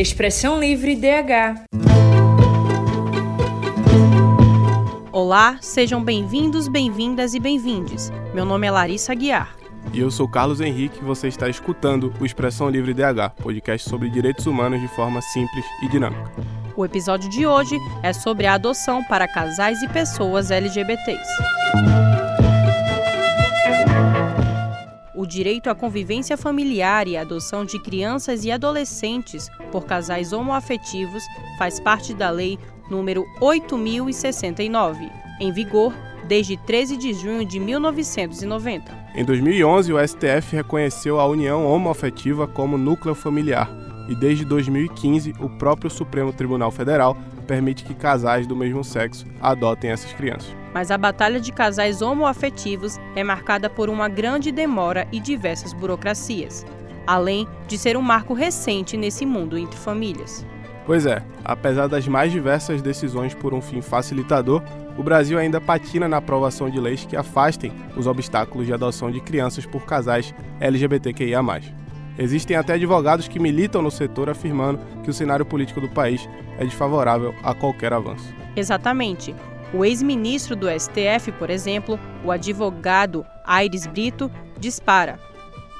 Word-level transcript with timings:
Expressão 0.00 0.60
Livre 0.60 0.94
DH. 0.94 1.64
Olá, 5.10 5.58
sejam 5.60 6.04
bem-vindos, 6.04 6.68
bem-vindas 6.68 7.34
e 7.34 7.40
bem-vindes. 7.40 8.12
Meu 8.32 8.44
nome 8.44 8.68
é 8.68 8.70
Larissa 8.70 9.12
Guiar. 9.12 9.56
E 9.92 9.98
eu 9.98 10.08
sou 10.08 10.28
Carlos 10.28 10.60
Henrique 10.60 11.00
e 11.00 11.04
você 11.04 11.26
está 11.26 11.48
escutando 11.48 12.14
o 12.20 12.24
Expressão 12.24 12.70
Livre 12.70 12.94
DH, 12.94 13.42
podcast 13.42 13.88
sobre 13.88 14.08
direitos 14.08 14.46
humanos 14.46 14.80
de 14.80 14.86
forma 14.86 15.20
simples 15.20 15.64
e 15.82 15.88
dinâmica. 15.88 16.30
O 16.76 16.84
episódio 16.84 17.28
de 17.28 17.44
hoje 17.44 17.76
é 18.00 18.12
sobre 18.12 18.46
a 18.46 18.54
adoção 18.54 19.02
para 19.02 19.26
casais 19.26 19.82
e 19.82 19.88
pessoas 19.88 20.52
LGBTs. 20.52 21.28
Direito 25.28 25.68
à 25.70 25.74
convivência 25.74 26.36
familiar 26.36 27.06
e 27.06 27.16
à 27.16 27.20
adoção 27.20 27.64
de 27.64 27.78
crianças 27.80 28.44
e 28.44 28.50
adolescentes 28.50 29.48
por 29.70 29.84
casais 29.84 30.32
homoafetivos 30.32 31.22
faz 31.58 31.78
parte 31.78 32.14
da 32.14 32.30
Lei 32.30 32.58
número 32.90 33.24
8069, 33.40 35.10
em 35.38 35.52
vigor 35.52 35.92
desde 36.26 36.56
13 36.56 36.96
de 36.96 37.12
junho 37.12 37.44
de 37.44 37.60
1990. 37.60 39.08
Em 39.14 39.24
2011, 39.24 39.92
o 39.92 40.08
STF 40.08 40.56
reconheceu 40.56 41.20
a 41.20 41.26
união 41.26 41.66
homoafetiva 41.66 42.46
como 42.46 42.78
núcleo 42.78 43.14
familiar 43.14 43.70
e 44.08 44.14
desde 44.14 44.44
2015 44.44 45.34
o 45.38 45.48
próprio 45.48 45.90
Supremo 45.90 46.32
Tribunal 46.32 46.70
Federal 46.70 47.16
permite 47.46 47.84
que 47.84 47.94
casais 47.94 48.46
do 48.46 48.56
mesmo 48.56 48.82
sexo 48.82 49.26
adotem 49.40 49.90
essas 49.90 50.12
crianças. 50.12 50.57
Mas 50.72 50.90
a 50.90 50.98
batalha 50.98 51.40
de 51.40 51.52
casais 51.52 52.02
homoafetivos 52.02 52.98
é 53.16 53.24
marcada 53.24 53.70
por 53.70 53.88
uma 53.88 54.08
grande 54.08 54.52
demora 54.52 55.06
e 55.10 55.18
diversas 55.18 55.72
burocracias, 55.72 56.64
além 57.06 57.48
de 57.66 57.78
ser 57.78 57.96
um 57.96 58.02
marco 58.02 58.34
recente 58.34 58.96
nesse 58.96 59.24
mundo 59.24 59.56
entre 59.56 59.78
famílias. 59.78 60.46
Pois 60.88 61.04
é, 61.04 61.22
apesar 61.44 61.86
das 61.86 62.08
mais 62.08 62.32
diversas 62.32 62.80
decisões 62.80 63.34
por 63.34 63.52
um 63.52 63.60
fim 63.60 63.82
facilitador, 63.82 64.62
o 64.96 65.02
Brasil 65.02 65.38
ainda 65.38 65.60
patina 65.60 66.08
na 66.08 66.16
aprovação 66.16 66.70
de 66.70 66.80
leis 66.80 67.04
que 67.04 67.14
afastem 67.14 67.70
os 67.94 68.06
obstáculos 68.06 68.66
de 68.66 68.72
adoção 68.72 69.10
de 69.10 69.20
crianças 69.20 69.66
por 69.66 69.84
casais 69.84 70.34
LGBTQIA. 70.58 71.40
Existem 72.18 72.56
até 72.56 72.72
advogados 72.72 73.28
que 73.28 73.38
militam 73.38 73.80
no 73.80 73.90
setor 73.90 74.28
afirmando 74.28 74.80
que 75.04 75.10
o 75.10 75.12
cenário 75.12 75.44
político 75.44 75.80
do 75.80 75.88
país 75.88 76.28
é 76.58 76.64
desfavorável 76.64 77.34
a 77.42 77.54
qualquer 77.54 77.92
avanço. 77.92 78.34
Exatamente. 78.56 79.34
O 79.72 79.84
ex-ministro 79.84 80.56
do 80.56 80.66
STF, 80.68 81.30
por 81.32 81.50
exemplo, 81.50 81.98
o 82.24 82.32
advogado 82.32 83.26
Aires 83.44 83.86
Brito, 83.86 84.30
dispara: 84.58 85.18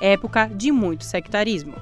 época 0.00 0.46
de 0.46 0.70
muito 0.70 1.04
sectarismo. 1.04 1.74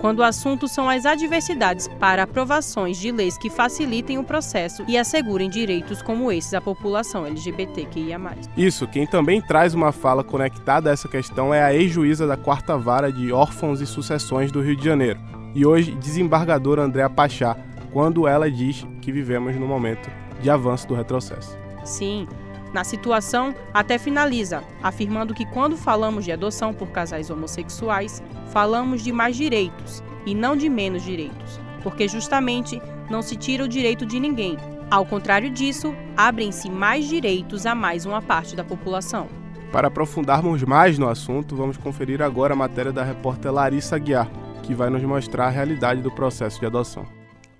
Quando 0.00 0.18
o 0.18 0.24
assunto 0.24 0.66
são 0.66 0.88
as 0.88 1.06
adversidades 1.06 1.86
para 2.00 2.24
aprovações 2.24 2.96
de 2.98 3.12
leis 3.12 3.38
que 3.38 3.48
facilitem 3.48 4.18
o 4.18 4.24
processo 4.24 4.84
e 4.88 4.98
assegurem 4.98 5.48
direitos 5.48 6.02
como 6.02 6.32
esses 6.32 6.54
à 6.54 6.60
população 6.60 7.24
LGBTQIA+. 7.24 8.18
Isso, 8.56 8.88
quem 8.88 9.06
também 9.06 9.40
traz 9.40 9.74
uma 9.74 9.92
fala 9.92 10.24
conectada 10.24 10.90
a 10.90 10.92
essa 10.92 11.08
questão 11.08 11.54
é 11.54 11.62
a 11.62 11.72
ex-juíza 11.72 12.26
da 12.26 12.36
Quarta 12.36 12.76
Vara 12.76 13.12
de 13.12 13.32
Órfãos 13.32 13.80
e 13.80 13.86
Sucessões 13.86 14.50
do 14.50 14.60
Rio 14.60 14.76
de 14.76 14.84
Janeiro, 14.84 15.20
e 15.54 15.64
hoje 15.64 15.92
desembargadora 15.92 16.82
Andréa 16.82 17.08
Pachá, 17.08 17.56
quando 17.92 18.26
ela 18.26 18.50
diz 18.50 18.84
que 19.00 19.12
vivemos 19.12 19.54
no 19.54 19.68
momento 19.68 20.10
de 20.42 20.50
avanço 20.50 20.86
do 20.86 20.94
retrocesso. 20.94 21.56
Sim, 21.84 22.26
na 22.72 22.84
situação, 22.84 23.54
até 23.72 23.98
finaliza, 23.98 24.62
afirmando 24.82 25.34
que 25.34 25.44
quando 25.44 25.76
falamos 25.76 26.24
de 26.24 26.32
adoção 26.32 26.72
por 26.72 26.88
casais 26.88 27.28
homossexuais, 27.28 28.22
falamos 28.50 29.02
de 29.02 29.12
mais 29.12 29.36
direitos 29.36 30.02
e 30.24 30.34
não 30.34 30.56
de 30.56 30.70
menos 30.70 31.02
direitos, 31.02 31.60
porque 31.82 32.08
justamente 32.08 32.80
não 33.10 33.20
se 33.20 33.36
tira 33.36 33.64
o 33.64 33.68
direito 33.68 34.06
de 34.06 34.18
ninguém. 34.18 34.56
Ao 34.90 35.04
contrário 35.04 35.50
disso, 35.50 35.94
abrem-se 36.16 36.70
mais 36.70 37.06
direitos 37.06 37.66
a 37.66 37.74
mais 37.74 38.06
uma 38.06 38.22
parte 38.22 38.56
da 38.56 38.64
população. 38.64 39.28
Para 39.70 39.88
aprofundarmos 39.88 40.62
mais 40.62 40.98
no 40.98 41.08
assunto, 41.08 41.56
vamos 41.56 41.76
conferir 41.76 42.22
agora 42.22 42.54
a 42.54 42.56
matéria 42.56 42.92
da 42.92 43.02
repórter 43.02 43.52
Larissa 43.52 43.98
Guiar, 43.98 44.30
que 44.62 44.74
vai 44.74 44.88
nos 44.88 45.02
mostrar 45.02 45.46
a 45.46 45.50
realidade 45.50 46.00
do 46.00 46.10
processo 46.10 46.60
de 46.60 46.66
adoção. 46.66 47.06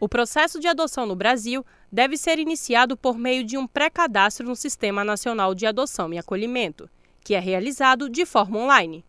O 0.02 0.08
processo 0.08 0.58
de 0.58 0.66
adoção 0.66 1.06
no 1.06 1.14
Brasil 1.14 1.64
deve 1.92 2.16
ser 2.16 2.36
iniciado 2.40 2.96
por 2.96 3.16
meio 3.16 3.44
de 3.44 3.56
um 3.56 3.68
pré-cadastro 3.68 4.44
no 4.44 4.56
Sistema 4.56 5.04
Nacional 5.04 5.54
de 5.54 5.64
Adoção 5.64 6.12
e 6.12 6.18
Acolhimento, 6.18 6.90
que 7.22 7.36
é 7.36 7.38
realizado 7.38 8.08
de 8.08 8.26
forma 8.26 8.58
online. 8.58 9.04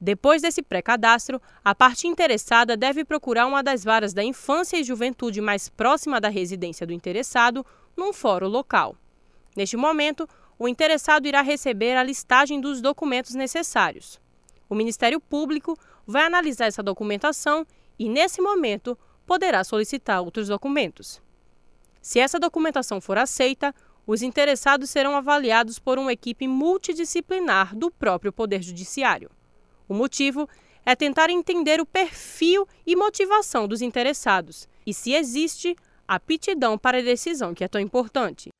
Depois 0.00 0.40
desse 0.40 0.62
pré-cadastro, 0.62 1.42
a 1.64 1.74
parte 1.74 2.06
interessada 2.06 2.76
deve 2.76 3.04
procurar 3.04 3.44
uma 3.44 3.60
das 3.60 3.82
varas 3.82 4.14
da 4.14 4.22
infância 4.22 4.76
e 4.76 4.84
juventude 4.84 5.40
mais 5.40 5.68
próxima 5.68 6.20
da 6.20 6.28
residência 6.28 6.86
do 6.86 6.92
interessado 6.92 7.66
num 7.96 8.12
fórum 8.12 8.46
local. 8.46 8.94
Neste 9.56 9.76
momento, 9.76 10.28
o 10.56 10.68
interessado 10.68 11.26
irá 11.26 11.42
receber 11.42 11.96
a 11.96 12.04
listagem 12.04 12.60
dos 12.60 12.80
documentos 12.80 13.34
necessários. 13.34 14.20
O 14.70 14.76
Ministério 14.76 15.18
Público 15.18 15.76
vai 16.06 16.22
analisar 16.22 16.66
essa 16.66 16.84
documentação 16.84 17.66
e, 17.98 18.08
nesse 18.08 18.40
momento, 18.40 18.96
poderá 19.26 19.64
solicitar 19.64 20.20
outros 20.20 20.48
documentos. 20.48 21.22
Se 22.00 22.18
essa 22.18 22.38
documentação 22.38 23.00
for 23.00 23.16
aceita, 23.16 23.74
os 24.06 24.22
interessados 24.22 24.90
serão 24.90 25.16
avaliados 25.16 25.78
por 25.78 25.98
uma 25.98 26.12
equipe 26.12 26.46
multidisciplinar 26.46 27.74
do 27.74 27.90
próprio 27.90 28.32
Poder 28.32 28.62
Judiciário. 28.62 29.30
O 29.88 29.94
motivo 29.94 30.48
é 30.84 30.94
tentar 30.94 31.30
entender 31.30 31.80
o 31.80 31.86
perfil 31.86 32.68
e 32.86 32.94
motivação 32.94 33.66
dos 33.66 33.80
interessados 33.80 34.68
e 34.86 34.92
se 34.92 35.14
existe 35.14 35.74
aptidão 36.06 36.76
para 36.76 36.98
a 36.98 37.02
decisão 37.02 37.54
que 37.54 37.64
é 37.64 37.68
tão 37.68 37.80
importante. 37.80 38.50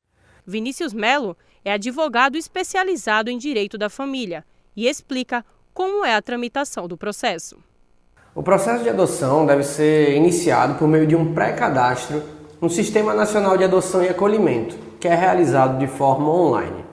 Vinícius 0.45 0.93
Melo 0.93 1.37
é 1.63 1.73
advogado 1.73 2.37
especializado 2.37 3.29
em 3.29 3.37
direito 3.37 3.77
da 3.77 3.89
família 3.89 4.45
e 4.75 4.87
explica 4.87 5.45
como 5.73 6.03
é 6.05 6.15
a 6.15 6.21
tramitação 6.21 6.87
do 6.87 6.97
processo. 6.97 7.57
O 8.37 8.43
processo 8.43 8.83
de 8.83 8.89
adoção 8.89 9.45
deve 9.45 9.63
ser 9.63 10.13
iniciado 10.13 10.73
por 10.73 10.89
meio 10.89 11.07
de 11.07 11.15
um 11.15 11.33
pré-cadastro 11.33 12.21
no 12.59 12.69
Sistema 12.69 13.13
Nacional 13.13 13.55
de 13.57 13.63
Adoção 13.63 14.03
e 14.03 14.09
Acolhimento, 14.09 14.75
que 14.99 15.07
é 15.07 15.15
realizado 15.15 15.77
de 15.77 15.87
forma 15.87 16.29
online. 16.29 16.83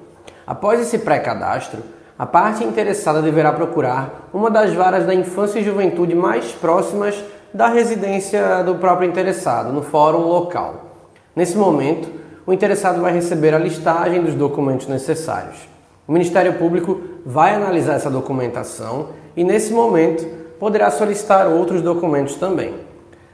Após 0.46 0.78
esse 0.78 0.98
pré-cadastro, 0.98 1.82
a 2.16 2.24
parte 2.24 2.62
interessada 2.62 3.20
deverá 3.20 3.52
procurar 3.52 4.30
uma 4.32 4.48
das 4.48 4.72
varas 4.72 5.04
da 5.04 5.12
infância 5.12 5.58
e 5.58 5.64
juventude 5.64 6.14
mais 6.14 6.52
próximas 6.52 7.20
da 7.52 7.66
residência 7.66 8.62
do 8.62 8.76
próprio 8.76 9.08
interessado, 9.08 9.72
no 9.72 9.82
fórum 9.82 10.28
local. 10.28 10.92
Nesse 11.34 11.56
momento, 11.58 12.08
o 12.46 12.52
interessado 12.52 13.00
vai 13.00 13.12
receber 13.12 13.52
a 13.52 13.58
listagem 13.58 14.22
dos 14.22 14.34
documentos 14.34 14.86
necessários. 14.86 15.68
O 16.06 16.12
Ministério 16.12 16.52
Público 16.52 17.00
vai 17.26 17.52
analisar 17.52 17.94
essa 17.94 18.08
documentação 18.08 19.08
e, 19.36 19.42
nesse 19.42 19.72
momento, 19.72 20.41
poderá 20.62 20.92
solicitar 20.92 21.48
outros 21.48 21.82
documentos 21.82 22.36
também. 22.36 22.72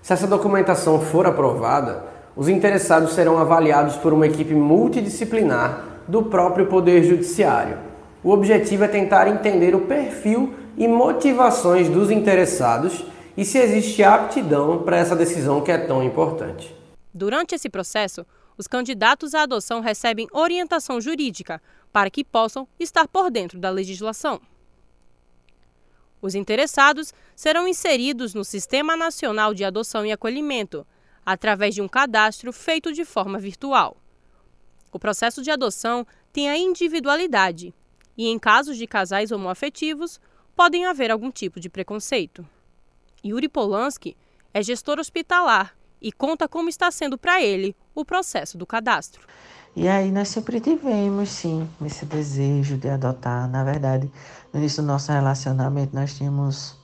Se 0.00 0.14
essa 0.14 0.26
documentação 0.26 0.98
for 0.98 1.26
aprovada, 1.26 2.02
os 2.34 2.48
interessados 2.48 3.12
serão 3.12 3.36
avaliados 3.36 3.96
por 3.96 4.14
uma 4.14 4.26
equipe 4.26 4.54
multidisciplinar 4.54 5.84
do 6.08 6.22
próprio 6.22 6.68
Poder 6.68 7.04
Judiciário. 7.04 7.76
O 8.24 8.30
objetivo 8.30 8.84
é 8.84 8.88
tentar 8.88 9.28
entender 9.28 9.74
o 9.74 9.82
perfil 9.82 10.54
e 10.74 10.88
motivações 10.88 11.90
dos 11.90 12.10
interessados 12.10 13.04
e 13.36 13.44
se 13.44 13.58
existe 13.58 14.02
aptidão 14.02 14.78
para 14.78 14.96
essa 14.96 15.14
decisão 15.14 15.60
que 15.60 15.70
é 15.70 15.76
tão 15.76 16.02
importante. 16.02 16.74
Durante 17.12 17.54
esse 17.54 17.68
processo, 17.68 18.24
os 18.56 18.66
candidatos 18.66 19.34
à 19.34 19.42
adoção 19.42 19.82
recebem 19.82 20.26
orientação 20.32 20.98
jurídica 20.98 21.60
para 21.92 22.08
que 22.08 22.24
possam 22.24 22.66
estar 22.80 23.06
por 23.06 23.30
dentro 23.30 23.58
da 23.58 23.68
legislação. 23.68 24.40
Os 26.20 26.34
interessados 26.34 27.12
serão 27.36 27.68
inseridos 27.68 28.34
no 28.34 28.44
Sistema 28.44 28.96
Nacional 28.96 29.54
de 29.54 29.64
Adoção 29.64 30.04
e 30.04 30.12
Acolhimento, 30.12 30.86
através 31.24 31.74
de 31.74 31.82
um 31.82 31.88
cadastro 31.88 32.52
feito 32.52 32.92
de 32.92 33.04
forma 33.04 33.38
virtual. 33.38 33.96
O 34.90 34.98
processo 34.98 35.42
de 35.42 35.50
adoção 35.50 36.06
tem 36.32 36.48
a 36.48 36.56
individualidade 36.56 37.74
e, 38.16 38.26
em 38.26 38.38
casos 38.38 38.76
de 38.76 38.86
casais 38.86 39.30
homoafetivos, 39.30 40.20
podem 40.56 40.86
haver 40.86 41.10
algum 41.10 41.30
tipo 41.30 41.60
de 41.60 41.68
preconceito. 41.68 42.46
Yuri 43.24 43.48
Polanski 43.48 44.16
é 44.52 44.62
gestor 44.62 44.98
hospitalar 44.98 45.76
e 46.00 46.10
conta 46.10 46.48
como 46.48 46.68
está 46.68 46.90
sendo 46.90 47.18
para 47.18 47.42
ele 47.42 47.76
o 47.94 48.04
processo 48.04 48.56
do 48.56 48.66
cadastro. 48.66 49.26
E 49.78 49.86
aí 49.86 50.10
nós 50.10 50.26
sempre 50.26 50.60
tivemos, 50.60 51.28
sim, 51.28 51.70
esse 51.86 52.04
desejo 52.04 52.76
de 52.76 52.88
adotar. 52.88 53.48
Na 53.48 53.62
verdade, 53.62 54.10
no 54.52 54.58
início 54.58 54.82
do 54.82 54.88
nosso 54.88 55.12
relacionamento, 55.12 55.94
nós 55.94 56.14
tínhamos 56.14 56.76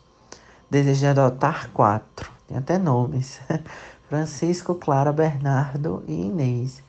desejo 0.70 1.00
de 1.00 1.06
adotar 1.08 1.70
quatro. 1.73 2.31
Tem 2.46 2.56
até 2.56 2.79
nomes. 2.79 3.41
Francisco, 4.08 4.76
Clara, 4.76 5.12
Bernardo 5.12 6.05
e 6.06 6.12
Inês. 6.12 6.85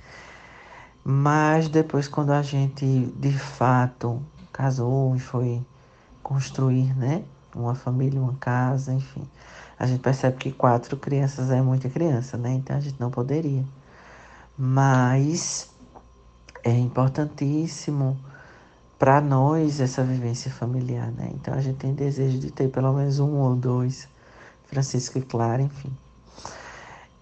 Mas 1.04 1.70
depois, 1.70 2.08
quando 2.08 2.34
a 2.34 2.44
gente 2.44 3.12
de 3.18 3.32
fato 3.32 4.22
casou 4.54 5.16
e 5.16 5.20
foi 5.20 5.60
construir, 6.22 6.96
né? 6.96 7.24
Uma 7.56 7.74
família, 7.74 8.22
uma 8.22 8.36
casa, 8.36 8.94
enfim. 8.94 9.28
a 9.80 9.88
gente 9.88 10.02
percebe 10.02 10.38
que 10.38 10.52
quatro 10.52 10.98
crianças 10.98 11.50
é 11.50 11.64
muita 11.64 11.90
criança, 11.90 12.38
né? 12.38 12.54
Então 12.54 12.78
a 12.78 12.80
gente 12.80 13.00
não 13.00 13.10
poderia. 13.10 13.66
Mas 14.56 15.74
é 16.66 16.72
importantíssimo 16.72 18.20
para 18.98 19.22
nós 19.22 19.80
essa 19.80 20.04
vivência 20.04 20.50
familiar, 20.50 21.12
né? 21.12 21.30
Então 21.36 21.54
a 21.54 21.62
gente 21.62 21.78
tem 21.78 21.94
desejo 21.94 22.40
de 22.40 22.50
ter 22.50 22.70
pelo 22.70 22.92
menos 22.92 23.20
um 23.20 23.36
ou 23.36 23.56
dois, 23.56 24.08
Francisco 24.66 25.20
e 25.20 25.22
Clara, 25.22 25.62
enfim. 25.62 25.96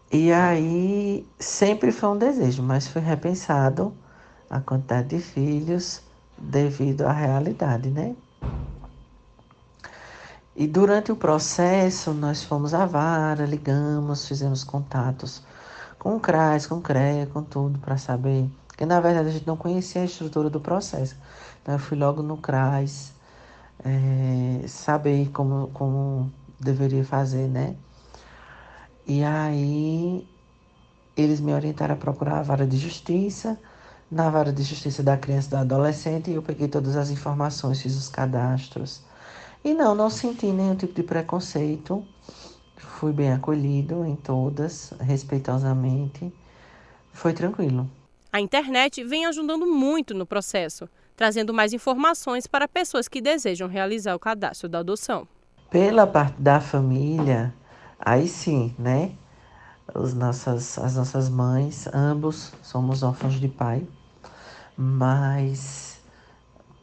E 0.09 0.31
aí 0.31 1.27
sempre 1.37 1.91
foi 1.91 2.09
um 2.09 2.17
desejo, 2.17 2.63
mas 2.63 2.87
foi 2.87 3.01
repensado 3.01 3.93
a 4.49 4.61
quantidade 4.61 5.09
de 5.09 5.19
filhos 5.19 6.01
devido 6.37 7.01
à 7.01 7.11
realidade, 7.11 7.89
né? 7.89 8.15
E 10.55 10.67
durante 10.67 11.11
o 11.11 11.17
processo 11.17 12.13
nós 12.13 12.43
fomos 12.43 12.73
à 12.73 12.85
vara, 12.85 13.45
ligamos, 13.45 14.25
fizemos 14.25 14.63
contatos 14.63 15.43
com 15.99 16.15
o 16.15 16.19
CRAS, 16.19 16.65
com 16.65 16.75
o 16.75 16.81
CREA, 16.81 17.25
com 17.25 17.43
tudo 17.43 17.79
para 17.79 17.97
saber, 17.97 18.47
porque 18.73 18.87
na 18.87 18.99
verdade 18.99 19.29
a 19.29 19.31
gente 19.31 19.45
não 19.45 19.55
conhecia 19.55 20.01
a 20.01 20.05
estrutura 20.05 20.49
do 20.49 20.59
processo. 20.59 21.15
Então 21.61 21.75
eu 21.75 21.79
fui 21.79 21.95
logo 21.95 22.23
no 22.23 22.37
CRAS, 22.37 23.13
é, 23.85 24.67
saber 24.67 25.29
como, 25.29 25.67
como 25.67 26.31
deveria 26.59 27.05
fazer, 27.05 27.47
né? 27.47 27.75
E 29.05 29.23
aí 29.23 30.27
eles 31.15 31.39
me 31.39 31.53
orientaram 31.53 31.93
a 31.93 31.97
procurar 31.97 32.39
a 32.39 32.41
vara 32.41 32.65
de 32.65 32.75
justiça. 32.75 33.59
Na 34.09 34.29
vara 34.31 34.51
de 34.51 34.63
justiça 34.63 35.03
da 35.03 35.17
criança 35.17 35.47
e 35.47 35.49
do 35.51 35.57
adolescente, 35.57 36.31
eu 36.31 36.41
peguei 36.41 36.67
todas 36.67 36.95
as 36.95 37.11
informações, 37.11 37.79
fiz 37.79 37.95
os 37.95 38.09
cadastros. 38.09 39.03
E 39.63 39.73
não, 39.75 39.93
não 39.93 40.09
senti 40.09 40.47
nenhum 40.47 40.75
tipo 40.75 40.95
de 40.95 41.03
preconceito. 41.03 42.03
Fui 42.75 43.13
bem 43.13 43.31
acolhido 43.33 44.03
em 44.03 44.15
todas, 44.15 44.93
respeitosamente. 44.99 46.33
Foi 47.11 47.33
tranquilo. 47.33 47.87
A 48.33 48.41
internet 48.41 49.03
vem 49.03 49.27
ajudando 49.27 49.67
muito 49.67 50.15
no 50.15 50.25
processo, 50.25 50.89
trazendo 51.15 51.53
mais 51.53 51.71
informações 51.71 52.47
para 52.47 52.67
pessoas 52.67 53.07
que 53.07 53.21
desejam 53.21 53.67
realizar 53.67 54.15
o 54.15 54.19
cadastro 54.19 54.67
da 54.67 54.79
adoção. 54.79 55.27
Pela 55.69 56.07
parte 56.07 56.41
da 56.41 56.59
família, 56.59 57.53
aí 57.99 58.27
sim, 58.27 58.73
né? 58.79 59.11
Os 59.93 60.15
nossas, 60.15 60.79
as 60.79 60.95
nossas 60.95 61.29
mães, 61.29 61.87
ambos 61.93 62.51
somos 62.63 63.03
órfãos 63.03 63.39
de 63.39 63.47
pai, 63.47 63.85
mas 64.75 66.01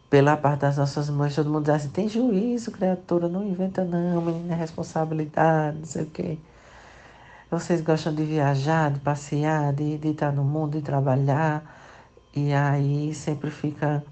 pela 0.09 0.37
parte 0.37 0.61
das 0.61 0.77
nossas 0.77 1.11
mães, 1.11 1.35
todo 1.35 1.51
mundo 1.51 1.65
diz 1.65 1.75
assim, 1.75 1.89
tem 1.89 2.09
juízo, 2.09 2.71
criatura, 2.71 3.29
não 3.29 3.43
inventa 3.43 3.85
não, 3.85 4.23
menina, 4.23 4.55
é 4.55 4.57
responsabilidade, 4.57 5.79
não 5.79 5.85
sei 5.85 6.05
o 6.05 6.07
quê. 6.07 6.39
Vocês 7.51 7.81
gostam 7.81 8.15
de 8.15 8.25
viajar, 8.25 8.93
de 8.93 9.01
passear, 9.01 9.73
de, 9.73 9.99
de 9.99 10.09
estar 10.11 10.33
no 10.33 10.45
mundo, 10.45 10.79
de 10.79 10.83
trabalhar. 10.83 11.65
E 12.35 12.53
aí 12.53 13.13
sempre 13.13 13.51
fica, 13.51 14.05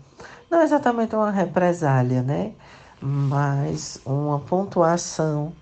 não 0.50 0.60
exatamente 0.62 1.14
uma 1.14 1.30
represália, 1.30 2.20
né? 2.22 2.54
Mas 3.00 4.00
uma 4.04 4.40
pontuação 4.40 5.52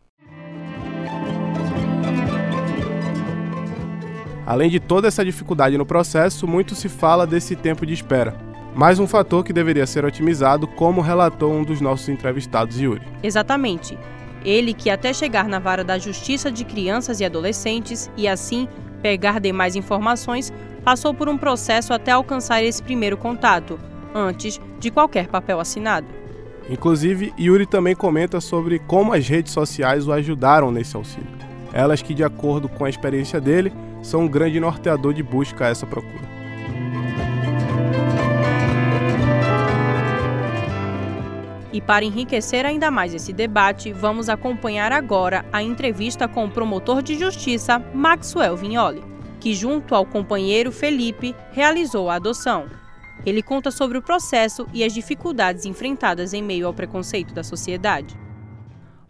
Além 4.46 4.70
de 4.70 4.80
toda 4.80 5.08
essa 5.08 5.24
dificuldade 5.24 5.78
no 5.78 5.86
processo, 5.86 6.48
muito 6.48 6.76
se 6.76 6.90
fala 6.90 7.26
desse 7.26 7.56
tempo 7.56 7.86
de 7.86 7.94
espera. 7.94 8.36
Mais 8.76 9.00
um 9.00 9.08
fator 9.08 9.44
que 9.44 9.54
deveria 9.54 9.86
ser 9.86 10.06
otimizado, 10.06 10.68
como 10.68 11.02
relatou 11.02 11.54
um 11.54 11.64
dos 11.64 11.82
nossos 11.82 12.10
entrevistados, 12.10 12.80
Yuri. 12.80 13.02
Exatamente. 13.22 13.98
Ele 14.44 14.74
que 14.74 14.90
até 14.90 15.14
chegar 15.14 15.48
na 15.48 15.60
vara 15.60 15.84
da 15.84 16.00
Justiça 16.00 16.52
de 16.52 16.66
Crianças 16.66 17.20
e 17.20 17.26
Adolescentes 17.26 18.10
e 18.18 18.28
assim 18.28 18.68
pegar 19.02 19.40
demais 19.40 19.76
informações, 19.76 20.52
passou 20.84 21.14
por 21.14 21.28
um 21.30 21.38
processo 21.38 21.94
até 21.94 22.12
alcançar 22.12 22.64
esse 22.64 22.82
primeiro 22.82 23.18
contato, 23.18 23.80
antes 24.14 24.60
de 24.80 24.92
qualquer 24.92 25.28
papel 25.28 25.60
assinado. 25.60 26.08
Inclusive, 26.70 27.34
Yuri 27.40 27.66
também 27.66 27.96
comenta 27.96 28.40
sobre 28.40 28.80
como 28.80 29.14
as 29.14 29.28
redes 29.28 29.52
sociais 29.52 30.08
o 30.08 30.14
ajudaram 30.14 30.72
nesse 30.72 30.96
auxílio. 30.96 31.30
Elas 31.74 32.02
que, 32.02 32.14
de 32.14 32.24
acordo 32.24 32.70
com 32.70 32.86
a 32.86 32.90
experiência 32.90 33.40
dele, 33.40 33.72
são 34.02 34.22
um 34.22 34.28
grande 34.28 34.60
norteador 34.60 35.14
de 35.14 35.24
busca 35.24 35.66
a 35.66 35.70
essa 35.70 35.86
procura. 35.86 36.41
E 41.74 41.80
para 41.80 42.04
enriquecer 42.04 42.66
ainda 42.66 42.92
mais 42.92 43.14
esse 43.14 43.32
debate, 43.32 43.94
vamos 43.94 44.28
acompanhar 44.28 44.92
agora 44.92 45.46
a 45.54 45.64
entrevista 45.64 46.28
com 46.28 46.46
o 46.46 46.52
promotor 46.52 47.02
de 47.02 47.18
justiça 47.18 47.80
Maxwell 47.94 48.58
Vignoli, 48.58 49.04
que, 49.40 49.54
junto 49.54 49.96
ao 49.96 50.06
companheiro 50.06 50.72
Felipe, 50.72 51.34
realizou 51.52 52.10
a 52.10 52.16
adoção. 52.16 52.68
Ele 53.26 53.42
conta 53.42 53.72
sobre 53.72 53.98
o 53.98 54.02
processo 54.02 54.68
e 54.74 54.84
as 54.84 54.94
dificuldades 54.94 55.66
enfrentadas 55.66 56.34
em 56.34 56.44
meio 56.44 56.68
ao 56.68 56.74
preconceito 56.74 57.34
da 57.34 57.44
sociedade. 57.44 58.20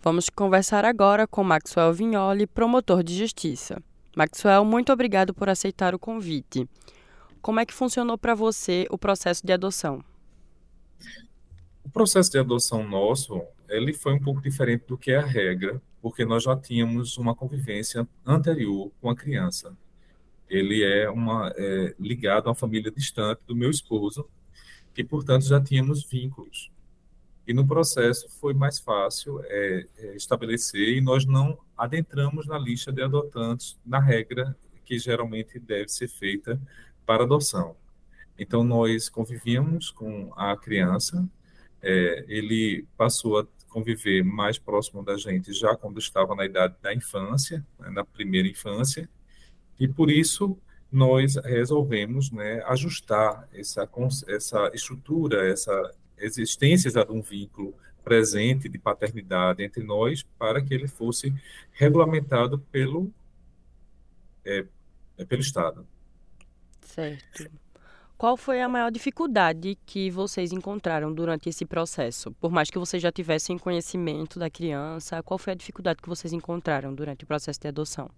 Vamos 0.03 0.29
conversar 0.29 0.83
agora 0.83 1.25
com 1.25 1.43
Maxwell 1.43 1.93
Vignoli, 1.93 2.45
promotor 2.45 3.03
de 3.03 3.17
justiça. 3.17 3.81
Maxwell, 4.15 4.65
muito 4.65 4.91
obrigado 4.91 5.33
por 5.33 5.47
aceitar 5.47 5.95
o 5.95 5.99
convite. 5.99 6.67
Como 7.41 7.59
é 7.59 7.65
que 7.65 7.73
funcionou 7.73 8.17
para 8.17 8.35
você 8.35 8.85
o 8.89 8.97
processo 8.97 9.45
de 9.45 9.53
adoção? 9.53 10.03
O 11.91 11.93
processo 11.93 12.31
de 12.31 12.39
adoção 12.39 12.87
nosso, 12.87 13.41
ele 13.67 13.91
foi 13.91 14.13
um 14.13 14.19
pouco 14.19 14.41
diferente 14.41 14.85
do 14.87 14.97
que 14.97 15.11
é 15.11 15.17
a 15.17 15.25
regra, 15.25 15.81
porque 16.01 16.23
nós 16.23 16.43
já 16.43 16.55
tínhamos 16.55 17.17
uma 17.17 17.35
convivência 17.35 18.07
anterior 18.25 18.89
com 19.01 19.09
a 19.09 19.15
criança. 19.15 19.77
Ele 20.49 20.85
é, 20.85 21.09
uma, 21.09 21.53
é 21.53 21.93
ligado 21.99 22.47
a 22.47 22.51
uma 22.51 22.55
família 22.55 22.89
distante 22.89 23.41
do 23.45 23.53
meu 23.53 23.69
esposo, 23.69 24.25
que, 24.93 25.03
portanto, 25.03 25.43
já 25.43 25.59
tínhamos 25.59 26.05
vínculos. 26.05 26.71
E 27.45 27.53
no 27.53 27.67
processo 27.67 28.25
foi 28.39 28.53
mais 28.53 28.79
fácil 28.79 29.41
é, 29.43 29.85
é, 29.97 30.15
estabelecer 30.15 30.95
e 30.95 31.01
nós 31.01 31.25
não 31.25 31.59
adentramos 31.77 32.47
na 32.47 32.57
lista 32.57 32.89
de 32.89 33.01
adotantes 33.01 33.77
na 33.85 33.99
regra 33.99 34.55
que 34.85 34.97
geralmente 34.97 35.59
deve 35.59 35.89
ser 35.89 36.07
feita 36.07 36.57
para 37.05 37.23
adoção. 37.23 37.75
Então, 38.39 38.63
nós 38.63 39.09
convivíamos 39.09 39.91
com 39.91 40.31
a 40.37 40.55
criança, 40.55 41.27
é, 41.81 42.25
ele 42.27 42.85
passou 42.97 43.39
a 43.39 43.47
conviver 43.69 44.23
mais 44.23 44.57
próximo 44.59 45.03
da 45.03 45.17
gente 45.17 45.53
já 45.53 45.75
quando 45.75 45.99
estava 45.99 46.35
na 46.35 46.45
idade 46.45 46.75
da 46.81 46.93
infância, 46.93 47.65
né, 47.79 47.89
na 47.89 48.03
primeira 48.03 48.47
infância, 48.47 49.09
E 49.79 49.87
por 49.87 50.11
isso 50.11 50.57
nós 50.91 51.37
resolvemos 51.37 52.29
né, 52.31 52.61
ajustar 52.67 53.47
essa, 53.53 53.89
essa 54.27 54.69
estrutura, 54.73 55.49
essa 55.49 55.95
existência 56.17 56.91
de 56.91 57.11
um 57.11 57.21
vínculo 57.21 57.73
presente 58.03 58.67
de 58.67 58.77
paternidade 58.77 59.63
entre 59.63 59.83
nós 59.83 60.23
para 60.37 60.61
que 60.61 60.73
ele 60.73 60.87
fosse 60.87 61.33
regulamentado 61.71 62.59
pelo, 62.71 63.11
é, 64.45 64.65
pelo 65.27 65.41
Estado. 65.41 65.87
Certo. 66.81 67.49
Qual 68.21 68.37
foi 68.37 68.61
a 68.61 68.69
maior 68.69 68.91
dificuldade 68.91 69.75
que 69.83 70.11
vocês 70.11 70.51
encontraram 70.51 71.11
durante 71.11 71.49
esse 71.49 71.65
processo? 71.65 72.31
Por 72.33 72.51
mais 72.51 72.69
que 72.69 72.77
vocês 72.77 73.01
já 73.01 73.11
tivessem 73.11 73.57
conhecimento 73.57 74.37
da 74.37 74.47
criança, 74.47 75.23
qual 75.23 75.39
foi 75.39 75.53
a 75.53 75.55
dificuldade 75.55 76.03
que 76.03 76.07
vocês 76.07 76.31
encontraram 76.31 76.93
durante 76.93 77.23
o 77.23 77.27
processo 77.27 77.59
de 77.59 77.67
adoção? 77.67 78.11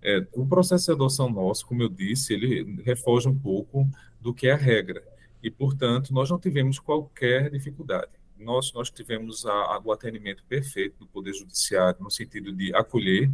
É, 0.00 0.26
o 0.32 0.46
processo 0.46 0.86
de 0.86 0.92
adoção 0.92 1.28
nosso, 1.28 1.66
como 1.66 1.82
eu 1.82 1.90
disse, 1.90 2.32
ele 2.32 2.80
refoge 2.82 3.28
um 3.28 3.38
pouco 3.38 3.86
do 4.22 4.32
que 4.32 4.46
é 4.46 4.52
a 4.52 4.56
regra. 4.56 5.04
E, 5.42 5.50
portanto, 5.50 6.14
nós 6.14 6.30
não 6.30 6.38
tivemos 6.38 6.78
qualquer 6.78 7.50
dificuldade. 7.50 8.12
Nós, 8.38 8.72
nós 8.72 8.90
tivemos 8.90 9.44
a, 9.44 9.52
a, 9.52 9.82
o 9.84 9.92
atendimento 9.92 10.42
perfeito 10.48 11.00
do 11.00 11.06
Poder 11.06 11.34
Judiciário, 11.34 12.02
no 12.02 12.10
sentido 12.10 12.54
de 12.54 12.74
acolher. 12.74 13.30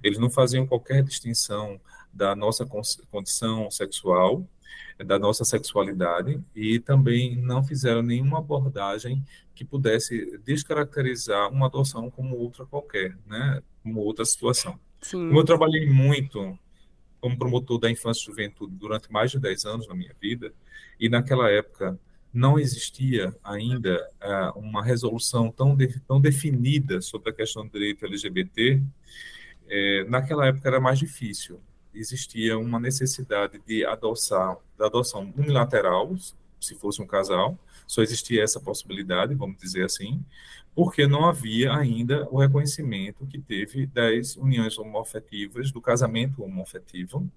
Eles 0.00 0.16
não 0.16 0.30
faziam 0.30 0.64
qualquer 0.64 1.02
distinção 1.02 1.80
da 2.18 2.34
nossa 2.34 2.66
condição 3.10 3.70
sexual, 3.70 4.44
da 4.98 5.18
nossa 5.18 5.44
sexualidade 5.44 6.40
e 6.54 6.80
também 6.80 7.36
não 7.36 7.62
fizeram 7.62 8.02
nenhuma 8.02 8.38
abordagem 8.38 9.24
que 9.54 9.64
pudesse 9.64 10.38
descaracterizar 10.44 11.50
uma 11.52 11.66
adoção 11.66 12.10
como 12.10 12.36
outra 12.36 12.66
qualquer, 12.66 13.16
né? 13.24 13.62
Como 13.82 14.00
outra 14.00 14.24
situação. 14.24 14.78
Sim. 15.00 15.28
Como 15.28 15.38
eu 15.38 15.44
trabalhei 15.44 15.88
muito 15.88 16.58
como 17.20 17.38
promotor 17.38 17.78
da 17.78 17.90
infância 17.90 18.22
e 18.22 18.26
juventude 18.26 18.74
durante 18.74 19.10
mais 19.12 19.30
de 19.30 19.38
10 19.38 19.64
anos 19.64 19.88
na 19.88 19.94
minha 19.94 20.14
vida, 20.20 20.52
e 21.00 21.08
naquela 21.08 21.50
época 21.50 21.98
não 22.32 22.58
existia 22.58 23.34
ainda 23.42 24.08
uh, 24.22 24.58
uma 24.58 24.84
resolução 24.84 25.50
tão, 25.50 25.74
de, 25.74 25.98
tão 26.00 26.20
definida 26.20 27.00
sobre 27.00 27.30
a 27.30 27.32
questão 27.32 27.66
do 27.66 27.72
direito 27.72 28.04
LGBT, 28.04 28.80
eh, 29.68 30.04
naquela 30.08 30.46
época 30.46 30.68
era 30.68 30.80
mais 30.80 30.98
difícil 30.98 31.60
existia 31.98 32.58
uma 32.58 32.78
necessidade 32.78 33.60
de 33.66 33.84
adoção, 33.84 34.58
da 34.76 34.86
adoção 34.86 35.32
unilateral, 35.36 36.14
se 36.60 36.74
fosse 36.74 37.00
um 37.00 37.06
casal, 37.06 37.58
só 37.86 38.02
existia 38.02 38.42
essa 38.42 38.60
possibilidade, 38.60 39.34
vamos 39.34 39.58
dizer 39.58 39.84
assim, 39.84 40.24
porque 40.74 41.06
não 41.06 41.28
havia 41.28 41.74
ainda 41.74 42.28
o 42.30 42.38
reconhecimento 42.38 43.26
que 43.26 43.38
teve 43.38 43.86
das 43.86 44.36
uniões 44.36 44.78
homoafetivas, 44.78 45.72
do 45.72 45.80
casamento 45.80 46.42
homoafetivo, 46.42 47.28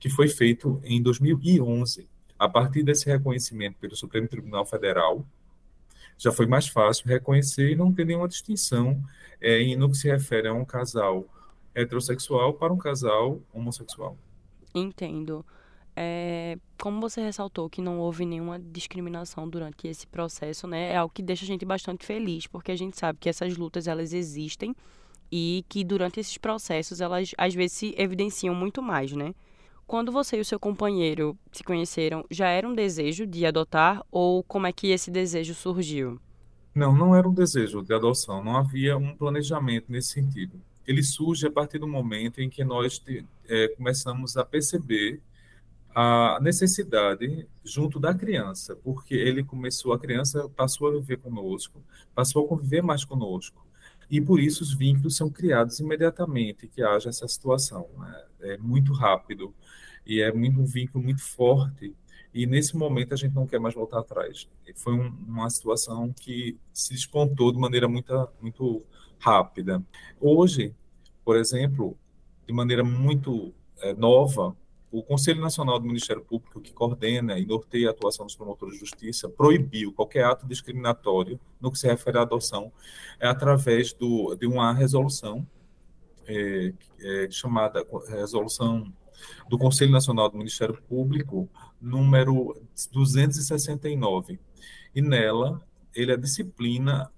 que 0.00 0.08
foi 0.08 0.28
feito 0.28 0.80
em 0.82 1.00
2011. 1.00 2.08
A 2.38 2.48
partir 2.48 2.82
desse 2.82 3.06
reconhecimento 3.06 3.76
pelo 3.80 3.96
Supremo 3.96 4.28
Tribunal 4.28 4.64
Federal, 4.64 5.24
já 6.16 6.32
foi 6.32 6.46
mais 6.46 6.66
fácil 6.66 7.06
reconhecer 7.06 7.70
e 7.70 7.76
não 7.76 7.92
ter 7.92 8.04
nenhuma 8.04 8.28
distinção 8.28 9.00
é, 9.40 9.76
no 9.76 9.90
que 9.90 9.96
se 9.96 10.08
refere 10.08 10.48
a 10.48 10.52
um 10.52 10.64
casal 10.64 11.24
heterossexual 11.74 12.54
para 12.54 12.72
um 12.72 12.78
casal 12.78 13.40
homossexual. 13.52 14.16
Entendo. 14.74 15.44
É, 16.00 16.56
como 16.80 17.00
você 17.00 17.20
ressaltou 17.20 17.68
que 17.68 17.82
não 17.82 17.98
houve 17.98 18.24
nenhuma 18.24 18.56
discriminação 18.58 19.48
durante 19.48 19.88
esse 19.88 20.06
processo, 20.06 20.66
né? 20.68 20.92
É 20.92 20.96
algo 20.96 21.12
que 21.12 21.22
deixa 21.22 21.44
a 21.44 21.46
gente 21.46 21.64
bastante 21.64 22.06
feliz, 22.06 22.46
porque 22.46 22.70
a 22.70 22.76
gente 22.76 22.96
sabe 22.96 23.18
que 23.18 23.28
essas 23.28 23.56
lutas 23.56 23.88
elas 23.88 24.12
existem 24.12 24.76
e 25.30 25.64
que 25.68 25.82
durante 25.82 26.20
esses 26.20 26.38
processos 26.38 27.00
elas 27.00 27.32
às 27.36 27.52
vezes 27.52 27.76
se 27.76 27.94
evidenciam 27.98 28.54
muito 28.54 28.80
mais, 28.80 29.12
né? 29.12 29.34
Quando 29.88 30.12
você 30.12 30.36
e 30.36 30.40
o 30.40 30.44
seu 30.44 30.60
companheiro 30.60 31.36
se 31.50 31.64
conheceram, 31.64 32.24
já 32.30 32.46
era 32.48 32.68
um 32.68 32.74
desejo 32.74 33.26
de 33.26 33.44
adotar 33.44 34.04
ou 34.08 34.44
como 34.44 34.68
é 34.68 34.72
que 34.72 34.88
esse 34.88 35.10
desejo 35.10 35.52
surgiu? 35.52 36.20
Não, 36.74 36.94
não 36.94 37.12
era 37.12 37.28
um 37.28 37.34
desejo 37.34 37.82
de 37.82 37.92
adoção, 37.92 38.44
não 38.44 38.56
havia 38.56 38.96
um 38.96 39.16
planejamento 39.16 39.86
nesse 39.90 40.10
sentido 40.10 40.60
ele 40.88 41.02
surge 41.02 41.46
a 41.46 41.50
partir 41.50 41.78
do 41.78 41.86
momento 41.86 42.40
em 42.40 42.48
que 42.48 42.64
nós 42.64 43.04
é, 43.46 43.68
começamos 43.68 44.38
a 44.38 44.44
perceber 44.44 45.20
a 45.94 46.38
necessidade 46.40 47.46
junto 47.62 48.00
da 48.00 48.14
criança, 48.14 48.74
porque 48.74 49.14
ele 49.14 49.44
começou, 49.44 49.92
a 49.92 49.98
criança 49.98 50.48
passou 50.48 50.88
a 50.88 50.92
viver 50.92 51.18
conosco, 51.18 51.82
passou 52.14 52.46
a 52.46 52.48
conviver 52.48 52.82
mais 52.82 53.04
conosco, 53.04 53.66
e 54.10 54.18
por 54.18 54.40
isso 54.40 54.62
os 54.62 54.72
vínculos 54.72 55.14
são 55.14 55.28
criados 55.28 55.78
imediatamente 55.78 56.66
que 56.66 56.82
haja 56.82 57.10
essa 57.10 57.28
situação. 57.28 57.86
Né? 57.98 58.24
É 58.40 58.56
muito 58.56 58.94
rápido 58.94 59.54
e 60.06 60.22
é 60.22 60.32
muito, 60.32 60.58
um 60.58 60.64
vínculo 60.64 61.04
muito 61.04 61.20
forte, 61.20 61.94
e 62.32 62.46
nesse 62.46 62.74
momento 62.74 63.12
a 63.12 63.16
gente 63.16 63.34
não 63.34 63.46
quer 63.46 63.60
mais 63.60 63.74
voltar 63.74 63.98
atrás. 63.98 64.48
Foi 64.76 64.94
um, 64.94 65.08
uma 65.26 65.50
situação 65.50 66.14
que 66.18 66.56
se 66.72 66.94
despontou 66.94 67.52
de 67.52 67.58
maneira 67.58 67.86
muito, 67.88 68.28
muito 68.40 68.82
rápida. 69.18 69.82
Hoje, 70.20 70.74
por 71.24 71.36
exemplo, 71.36 71.96
de 72.46 72.52
maneira 72.52 72.82
muito 72.82 73.52
é, 73.80 73.92
nova, 73.94 74.56
o 74.90 75.02
Conselho 75.02 75.40
Nacional 75.40 75.78
do 75.78 75.86
Ministério 75.86 76.22
Público, 76.22 76.60
que 76.60 76.72
coordena 76.72 77.38
e 77.38 77.44
norteia 77.44 77.88
a 77.88 77.90
atuação 77.90 78.24
dos 78.24 78.34
promotores 78.34 78.74
de 78.74 78.80
justiça, 78.80 79.28
proibiu 79.28 79.92
qualquer 79.92 80.24
ato 80.24 80.46
discriminatório 80.46 81.38
no 81.60 81.70
que 81.70 81.78
se 81.78 81.86
refere 81.86 82.18
à 82.18 82.22
adoção, 82.22 82.72
é 83.20 83.28
através 83.28 83.92
do, 83.92 84.34
de 84.34 84.46
uma 84.46 84.72
resolução 84.72 85.46
é, 86.26 86.72
é, 87.00 87.30
chamada 87.30 87.84
Resolução 88.08 88.92
do 89.48 89.58
Conselho 89.58 89.90
Nacional 89.90 90.30
do 90.30 90.38
Ministério 90.38 90.80
Público, 90.88 91.48
número 91.80 92.56
269. 92.92 94.38
E 94.94 95.02
nela, 95.02 95.60
ele 95.94 96.16
disciplina 96.16 97.10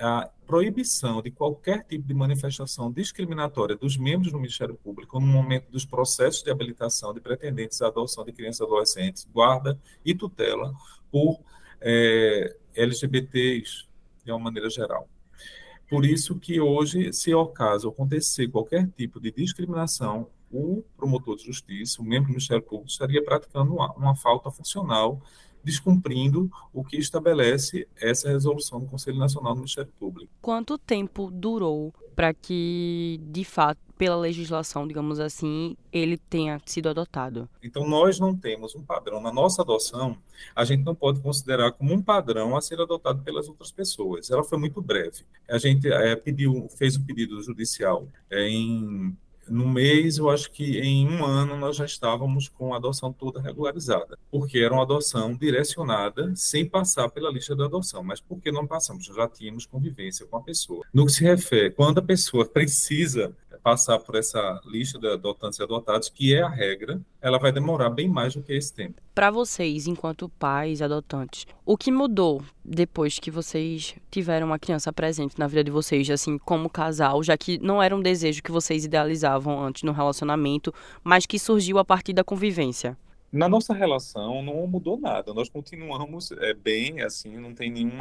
a 0.00 0.30
proibição 0.48 1.20
de 1.20 1.30
qualquer 1.30 1.84
tipo 1.84 2.08
de 2.08 2.14
manifestação 2.14 2.90
discriminatória 2.90 3.76
dos 3.76 3.98
membros 3.98 4.32
do 4.32 4.38
Ministério 4.38 4.74
Público 4.74 5.20
no 5.20 5.26
momento 5.26 5.70
dos 5.70 5.84
processos 5.84 6.42
de 6.42 6.50
habilitação 6.50 7.12
de 7.12 7.20
pretendentes 7.20 7.82
à 7.82 7.88
adoção 7.88 8.24
de 8.24 8.32
crianças 8.32 8.60
e 8.60 8.64
adolescentes, 8.64 9.28
guarda 9.30 9.78
e 10.02 10.14
tutela 10.14 10.74
por 11.12 11.38
é, 11.82 12.56
LGBTs 12.74 13.86
de 14.24 14.32
uma 14.32 14.38
maneira 14.38 14.70
geral. 14.70 15.06
Por 15.86 16.06
isso 16.06 16.38
que 16.38 16.58
hoje, 16.58 17.12
se 17.12 17.30
ao 17.30 17.48
caso 17.48 17.90
acontecer 17.90 18.48
qualquer 18.48 18.88
tipo 18.96 19.20
de 19.20 19.30
discriminação, 19.30 20.30
o 20.50 20.82
promotor 20.96 21.36
de 21.36 21.44
justiça, 21.44 22.00
o 22.00 22.04
membro 22.04 22.28
do 22.28 22.32
Ministério 22.32 22.62
Público, 22.62 22.88
estaria 22.88 23.22
praticando 23.22 23.74
uma, 23.74 23.92
uma 23.92 24.16
falta 24.16 24.50
funcional 24.50 25.20
descumprindo 25.68 26.50
o 26.72 26.82
que 26.82 26.96
estabelece 26.96 27.86
essa 28.00 28.30
resolução 28.30 28.80
do 28.80 28.86
Conselho 28.86 29.18
Nacional 29.18 29.52
do 29.52 29.58
Ministério 29.58 29.92
Público. 29.98 30.32
Quanto 30.40 30.78
tempo 30.78 31.30
durou 31.30 31.92
para 32.16 32.32
que, 32.32 33.20
de 33.30 33.44
fato, 33.44 33.78
pela 33.98 34.16
legislação, 34.16 34.88
digamos 34.88 35.20
assim, 35.20 35.76
ele 35.92 36.16
tenha 36.16 36.58
sido 36.64 36.88
adotado? 36.88 37.48
Então, 37.62 37.86
nós 37.86 38.18
não 38.18 38.34
temos 38.34 38.74
um 38.74 38.82
padrão. 38.82 39.20
Na 39.20 39.30
nossa 39.30 39.60
adoção, 39.60 40.16
a 40.56 40.64
gente 40.64 40.84
não 40.84 40.94
pode 40.94 41.20
considerar 41.20 41.72
como 41.72 41.92
um 41.92 42.00
padrão 42.00 42.56
a 42.56 42.62
ser 42.62 42.80
adotado 42.80 43.22
pelas 43.22 43.46
outras 43.46 43.70
pessoas. 43.70 44.30
Ela 44.30 44.42
foi 44.42 44.56
muito 44.56 44.80
breve. 44.80 45.24
A 45.50 45.58
gente 45.58 45.86
é, 45.92 46.16
pediu, 46.16 46.66
fez 46.78 46.96
o 46.96 47.00
um 47.00 47.04
pedido 47.04 47.42
judicial 47.42 48.08
é, 48.30 48.48
em 48.48 49.14
no 49.50 49.68
mês, 49.68 50.18
eu 50.18 50.30
acho 50.30 50.50
que 50.50 50.78
em 50.78 51.08
um 51.08 51.24
ano 51.24 51.56
nós 51.56 51.76
já 51.76 51.84
estávamos 51.84 52.48
com 52.48 52.72
a 52.72 52.76
adoção 52.76 53.12
toda 53.12 53.40
regularizada, 53.40 54.18
porque 54.30 54.58
era 54.58 54.72
uma 54.72 54.82
adoção 54.82 55.34
direcionada 55.34 56.32
sem 56.34 56.66
passar 56.66 57.08
pela 57.08 57.30
lista 57.30 57.54
da 57.54 57.64
adoção. 57.64 58.02
Mas 58.02 58.20
por 58.20 58.40
que 58.40 58.50
não 58.52 58.66
passamos? 58.66 59.06
Já 59.06 59.28
tínhamos 59.28 59.66
convivência 59.66 60.26
com 60.26 60.36
a 60.36 60.42
pessoa. 60.42 60.84
No 60.92 61.06
que 61.06 61.12
se 61.12 61.22
refere, 61.24 61.70
quando 61.70 61.98
a 61.98 62.02
pessoa 62.02 62.44
precisa 62.44 63.34
passar 63.58 63.98
por 63.98 64.14
essa 64.14 64.60
lista 64.64 64.98
de 64.98 65.08
adotantes 65.08 65.58
e 65.58 65.62
adotados, 65.62 66.08
que 66.08 66.34
é 66.34 66.42
a 66.42 66.48
regra, 66.48 67.00
ela 67.20 67.38
vai 67.38 67.52
demorar 67.52 67.90
bem 67.90 68.08
mais 68.08 68.34
do 68.34 68.42
que 68.42 68.52
esse 68.52 68.72
tempo. 68.72 69.02
Para 69.14 69.30
vocês, 69.30 69.86
enquanto 69.86 70.28
pais 70.28 70.80
adotantes, 70.80 71.46
o 71.66 71.76
que 71.76 71.90
mudou 71.90 72.42
depois 72.64 73.18
que 73.18 73.30
vocês 73.30 73.94
tiveram 74.10 74.46
uma 74.46 74.58
criança 74.58 74.92
presente 74.92 75.38
na 75.38 75.46
vida 75.46 75.64
de 75.64 75.70
vocês, 75.70 76.08
assim, 76.10 76.38
como 76.38 76.70
casal, 76.70 77.22
já 77.22 77.36
que 77.36 77.58
não 77.58 77.82
era 77.82 77.94
um 77.94 78.00
desejo 78.00 78.42
que 78.42 78.52
vocês 78.52 78.84
idealizavam 78.84 79.62
antes 79.62 79.82
no 79.82 79.92
relacionamento, 79.92 80.72
mas 81.02 81.26
que 81.26 81.38
surgiu 81.38 81.78
a 81.78 81.84
partir 81.84 82.12
da 82.12 82.24
convivência? 82.24 82.96
Na 83.30 83.48
nossa 83.48 83.74
relação 83.74 84.42
não 84.42 84.66
mudou 84.66 84.98
nada, 84.98 85.34
nós 85.34 85.50
continuamos 85.50 86.32
é, 86.32 86.54
bem, 86.54 87.02
assim, 87.02 87.36
não 87.36 87.54
tem 87.54 87.70
nenhum 87.70 87.98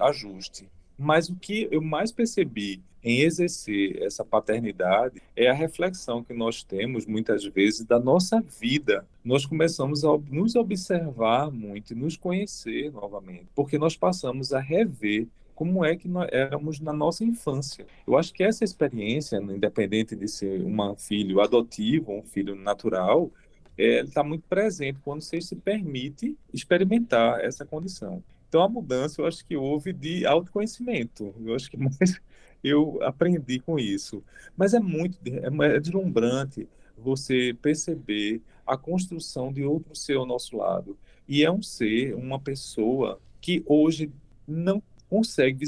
ajuste. 0.00 0.68
Mas 1.02 1.30
o 1.30 1.34
que 1.34 1.66
eu 1.70 1.80
mais 1.80 2.12
percebi 2.12 2.82
em 3.02 3.20
exercer 3.20 4.02
essa 4.02 4.22
paternidade 4.22 5.22
é 5.34 5.48
a 5.48 5.54
reflexão 5.54 6.22
que 6.22 6.34
nós 6.34 6.62
temos 6.62 7.06
muitas 7.06 7.42
vezes 7.42 7.86
da 7.86 7.98
nossa 7.98 8.38
vida. 8.60 9.06
Nós 9.24 9.46
começamos 9.46 10.04
a 10.04 10.18
nos 10.28 10.54
observar 10.56 11.50
muito 11.50 11.94
e 11.94 11.96
nos 11.96 12.18
conhecer 12.18 12.92
novamente, 12.92 13.46
porque 13.54 13.78
nós 13.78 13.96
passamos 13.96 14.52
a 14.52 14.60
rever 14.60 15.26
como 15.54 15.82
é 15.82 15.96
que 15.96 16.06
nós 16.06 16.28
éramos 16.30 16.80
na 16.80 16.92
nossa 16.92 17.24
infância. 17.24 17.86
Eu 18.06 18.18
acho 18.18 18.34
que 18.34 18.44
essa 18.44 18.62
experiência, 18.62 19.38
independente 19.38 20.14
de 20.14 20.28
ser 20.28 20.62
um 20.62 20.94
filho 20.96 21.40
adotivo, 21.40 22.12
um 22.12 22.22
filho 22.22 22.54
natural, 22.54 23.30
é, 23.78 24.00
está 24.00 24.22
muito 24.22 24.44
presente 24.50 24.98
quando 25.02 25.22
você 25.22 25.40
se 25.40 25.56
permite 25.56 26.36
experimentar 26.52 27.42
essa 27.42 27.64
condição. 27.64 28.22
Então, 28.50 28.62
a 28.62 28.68
mudança, 28.68 29.22
eu 29.22 29.26
acho 29.26 29.46
que 29.46 29.56
houve 29.56 29.92
de 29.92 30.26
autoconhecimento. 30.26 31.32
Eu 31.40 31.54
acho 31.54 31.70
que 31.70 31.76
mais 31.78 32.20
eu 32.64 32.98
aprendi 33.00 33.60
com 33.60 33.78
isso. 33.78 34.24
Mas 34.56 34.74
é 34.74 34.80
muito 34.80 35.16
é, 35.24 35.76
é 35.76 35.80
deslumbrante 35.80 36.68
você 36.98 37.56
perceber 37.62 38.42
a 38.66 38.76
construção 38.76 39.52
de 39.52 39.62
outro 39.62 39.94
ser 39.94 40.16
ao 40.16 40.26
nosso 40.26 40.56
lado. 40.56 40.98
E 41.28 41.44
é 41.44 41.50
um 41.50 41.62
ser, 41.62 42.12
uma 42.16 42.40
pessoa 42.40 43.20
que 43.40 43.62
hoje 43.66 44.10
não 44.46 44.82
consegue 45.08 45.64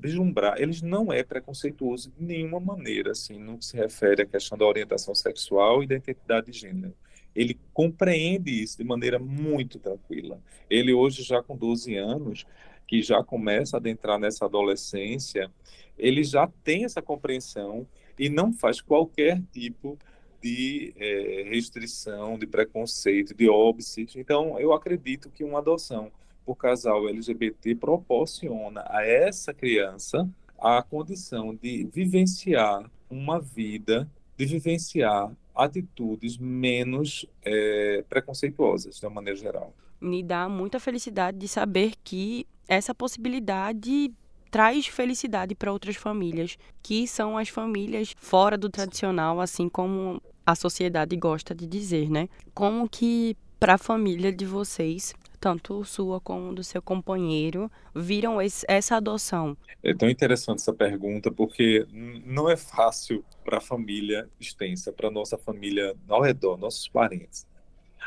vislumbrar, 0.00 0.60
eles 0.60 0.82
não 0.82 1.10
é 1.10 1.22
preconceituoso 1.22 2.10
de 2.10 2.24
nenhuma 2.24 2.60
maneira, 2.60 3.12
assim, 3.12 3.38
no 3.38 3.58
que 3.58 3.64
se 3.64 3.76
refere 3.76 4.22
à 4.22 4.26
questão 4.26 4.56
da 4.56 4.66
orientação 4.66 5.14
sexual 5.14 5.82
e 5.82 5.86
da 5.86 5.96
identidade 5.96 6.50
de 6.50 6.58
gênero. 6.58 6.94
Ele 7.38 7.56
compreende 7.72 8.50
isso 8.50 8.76
de 8.76 8.82
maneira 8.82 9.16
muito 9.16 9.78
tranquila. 9.78 10.40
Ele 10.68 10.92
hoje 10.92 11.22
já 11.22 11.40
com 11.40 11.56
12 11.56 11.94
anos, 11.94 12.44
que 12.84 13.00
já 13.00 13.22
começa 13.22 13.76
a 13.76 13.78
adentrar 13.78 14.18
nessa 14.18 14.44
adolescência, 14.44 15.48
ele 15.96 16.24
já 16.24 16.48
tem 16.64 16.84
essa 16.84 17.00
compreensão 17.00 17.86
e 18.18 18.28
não 18.28 18.52
faz 18.52 18.80
qualquer 18.80 19.40
tipo 19.52 19.96
de 20.42 20.92
é, 20.96 21.44
restrição, 21.48 22.36
de 22.36 22.46
preconceito, 22.46 23.34
de 23.34 23.48
óbices. 23.48 24.16
Então, 24.16 24.58
eu 24.58 24.72
acredito 24.72 25.30
que 25.30 25.44
uma 25.44 25.60
adoção 25.60 26.10
por 26.44 26.56
casal 26.56 27.08
LGBT 27.08 27.76
proporciona 27.76 28.84
a 28.88 29.06
essa 29.06 29.54
criança 29.54 30.28
a 30.58 30.82
condição 30.82 31.54
de 31.54 31.88
vivenciar 31.92 32.90
uma 33.08 33.40
vida, 33.40 34.10
de 34.36 34.44
vivenciar 34.44 35.30
atitudes 35.58 36.38
menos 36.38 37.26
é, 37.42 38.04
preconceituosas, 38.08 38.98
de 38.98 39.06
uma 39.06 39.14
maneira 39.14 39.38
geral. 39.38 39.74
Me 40.00 40.22
dá 40.22 40.48
muita 40.48 40.78
felicidade 40.78 41.36
de 41.36 41.48
saber 41.48 41.94
que 42.04 42.46
essa 42.68 42.94
possibilidade 42.94 44.12
traz 44.50 44.86
felicidade 44.86 45.54
para 45.54 45.72
outras 45.72 45.96
famílias, 45.96 46.56
que 46.82 47.06
são 47.06 47.36
as 47.36 47.48
famílias 47.48 48.14
fora 48.16 48.56
do 48.56 48.68
tradicional, 48.68 49.40
assim 49.40 49.68
como 49.68 50.22
a 50.46 50.54
sociedade 50.54 51.16
gosta 51.16 51.54
de 51.54 51.66
dizer, 51.66 52.08
né? 52.08 52.28
Como 52.54 52.88
que 52.88 53.36
para 53.60 53.74
a 53.74 53.78
família 53.78 54.32
de 54.32 54.46
vocês 54.46 55.14
tanto 55.40 55.84
sua 55.84 56.20
como 56.20 56.54
do 56.54 56.62
seu 56.62 56.82
companheiro, 56.82 57.70
viram 57.94 58.40
esse, 58.40 58.64
essa 58.68 58.96
adoção? 58.96 59.56
É 59.82 59.94
tão 59.94 60.08
interessante 60.08 60.58
essa 60.58 60.72
pergunta, 60.72 61.30
porque 61.30 61.86
não 62.24 62.50
é 62.50 62.56
fácil 62.56 63.24
para 63.44 63.58
a 63.58 63.60
família 63.60 64.28
extensa, 64.40 64.92
para 64.92 65.10
nossa 65.10 65.38
família 65.38 65.94
ao 66.08 66.20
redor, 66.20 66.56
nossos 66.56 66.88
parentes. 66.88 67.46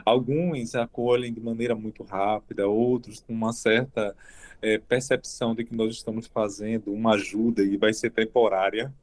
Alguns 0.06 0.76
acolhem 0.76 1.34
de 1.34 1.42
maneira 1.42 1.76
muito 1.76 2.04
rápida, 2.04 2.68
outros 2.68 3.20
com 3.20 3.34
uma 3.34 3.54
certa 3.54 4.16
é, 4.62 4.78
percepção 4.78 5.54
de 5.54 5.64
que 5.64 5.76
nós 5.76 5.94
estamos 5.94 6.28
fazendo 6.28 6.94
uma 6.94 7.14
ajuda 7.16 7.64
e 7.64 7.78
vai 7.78 7.94
ser 7.94 8.12
temporária, 8.12 8.94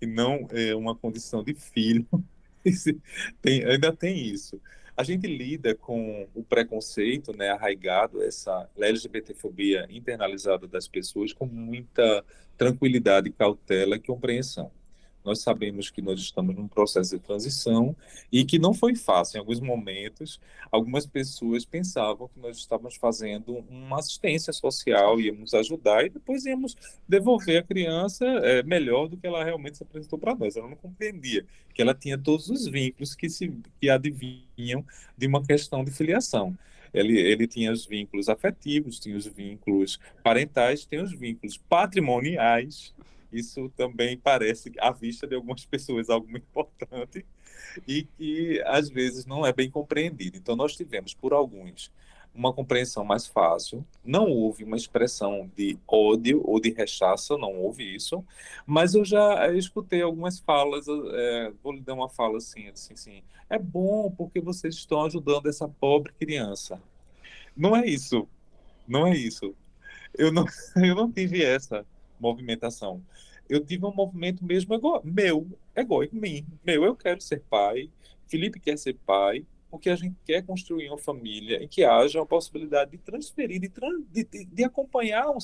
e 0.00 0.06
não 0.06 0.46
é 0.50 0.74
uma 0.74 0.94
condição 0.94 1.42
de 1.42 1.54
filho. 1.54 2.06
tem, 3.42 3.64
ainda 3.64 3.92
tem 3.92 4.18
isso 4.26 4.60
a 4.96 5.02
gente 5.02 5.26
lida 5.26 5.74
com 5.74 6.28
o 6.34 6.42
preconceito, 6.42 7.36
né, 7.36 7.50
arraigado, 7.50 8.22
essa 8.22 8.68
LGBTfobia 8.78 9.86
internalizada 9.90 10.66
das 10.68 10.86
pessoas 10.86 11.32
com 11.32 11.46
muita 11.46 12.24
tranquilidade, 12.56 13.30
cautela 13.30 13.96
e 13.96 14.00
compreensão. 14.00 14.70
Nós 15.24 15.40
sabemos 15.40 15.88
que 15.88 16.02
nós 16.02 16.20
estamos 16.20 16.54
num 16.54 16.68
processo 16.68 17.16
de 17.16 17.22
transição 17.22 17.96
e 18.30 18.44
que 18.44 18.58
não 18.58 18.74
foi 18.74 18.94
fácil. 18.94 19.36
Em 19.36 19.40
alguns 19.40 19.58
momentos, 19.58 20.38
algumas 20.70 21.06
pessoas 21.06 21.64
pensavam 21.64 22.28
que 22.28 22.38
nós 22.38 22.58
estávamos 22.58 22.96
fazendo 22.96 23.64
uma 23.70 23.98
assistência 23.98 24.52
social, 24.52 25.18
íamos 25.18 25.54
ajudar 25.54 26.04
e 26.04 26.10
depois 26.10 26.44
íamos 26.44 26.76
devolver 27.08 27.58
a 27.58 27.62
criança 27.62 28.26
é, 28.26 28.62
melhor 28.62 29.08
do 29.08 29.16
que 29.16 29.26
ela 29.26 29.42
realmente 29.42 29.78
se 29.78 29.82
apresentou 29.82 30.18
para 30.18 30.34
nós. 30.34 30.56
Ela 30.56 30.68
não 30.68 30.76
compreendia 30.76 31.46
que 31.72 31.80
ela 31.80 31.94
tinha 31.94 32.18
todos 32.18 32.50
os 32.50 32.66
vínculos 32.66 33.14
que, 33.14 33.30
se, 33.30 33.50
que 33.80 33.88
adivinham 33.88 34.84
de 35.16 35.26
uma 35.26 35.42
questão 35.42 35.82
de 35.82 35.90
filiação. 35.90 36.54
Ele, 36.92 37.18
ele, 37.18 37.48
tinha 37.48 37.72
os 37.72 37.86
vínculos 37.86 38.28
afetivos, 38.28 39.00
tinha 39.00 39.16
os 39.16 39.26
vínculos 39.26 39.98
parentais, 40.22 40.84
tem 40.84 41.00
os 41.00 41.12
vínculos 41.12 41.56
patrimoniais, 41.56 42.94
isso 43.34 43.68
também 43.76 44.16
parece, 44.16 44.72
à 44.78 44.90
vista 44.90 45.26
de 45.26 45.34
algumas 45.34 45.64
pessoas, 45.66 46.10
algo 46.10 46.28
muito 46.28 46.44
importante 46.44 47.24
e 47.86 48.04
que 48.04 48.62
às 48.66 48.88
vezes 48.88 49.26
não 49.26 49.44
é 49.44 49.52
bem 49.52 49.70
compreendido. 49.70 50.36
Então, 50.36 50.54
nós 50.56 50.76
tivemos, 50.76 51.14
por 51.14 51.32
alguns, 51.32 51.90
uma 52.34 52.52
compreensão 52.52 53.04
mais 53.04 53.26
fácil, 53.26 53.86
não 54.04 54.28
houve 54.28 54.64
uma 54.64 54.76
expressão 54.76 55.50
de 55.56 55.78
ódio 55.86 56.42
ou 56.44 56.60
de 56.60 56.70
rechaço, 56.70 57.38
não 57.38 57.54
houve 57.54 57.94
isso, 57.94 58.24
mas 58.66 58.94
eu 58.94 59.04
já 59.04 59.52
escutei 59.52 60.02
algumas 60.02 60.40
falas, 60.40 60.86
é, 60.88 61.52
vou 61.62 61.72
lhe 61.72 61.80
dar 61.80 61.94
uma 61.94 62.08
fala 62.08 62.38
assim, 62.38 62.68
assim, 62.68 62.94
assim, 62.94 63.22
é 63.48 63.58
bom 63.58 64.10
porque 64.10 64.40
vocês 64.40 64.74
estão 64.74 65.04
ajudando 65.04 65.48
essa 65.48 65.68
pobre 65.68 66.12
criança. 66.18 66.82
Não 67.56 67.76
é 67.76 67.86
isso, 67.86 68.28
não 68.86 69.06
é 69.06 69.16
isso. 69.16 69.54
Eu 70.12 70.32
não, 70.32 70.44
eu 70.76 70.94
não 70.96 71.10
tive 71.10 71.42
essa 71.44 71.86
movimentação. 72.18 73.00
Eu 73.48 73.64
tive 73.64 73.84
um 73.84 73.94
movimento 73.94 74.44
mesmo 74.44 74.74
ego, 74.74 75.00
meu, 75.04 75.46
egóico, 75.74 76.16
mim. 76.16 76.46
Meu, 76.64 76.84
eu 76.84 76.96
quero 76.96 77.20
ser 77.20 77.40
pai, 77.50 77.90
Felipe 78.26 78.58
quer 78.60 78.78
ser 78.78 78.94
pai, 79.06 79.44
porque 79.74 79.90
a 79.90 79.96
gente 79.96 80.14
quer 80.24 80.40
construir 80.46 80.88
uma 80.88 80.96
família 80.96 81.60
em 81.60 81.66
que 81.66 81.84
haja 81.84 82.22
a 82.22 82.24
possibilidade 82.24 82.92
de 82.92 82.98
transferir, 82.98 83.60
de, 83.60 83.68
de, 84.12 84.44
de 84.44 84.62
acompanhar 84.62 85.28
um, 85.28 85.38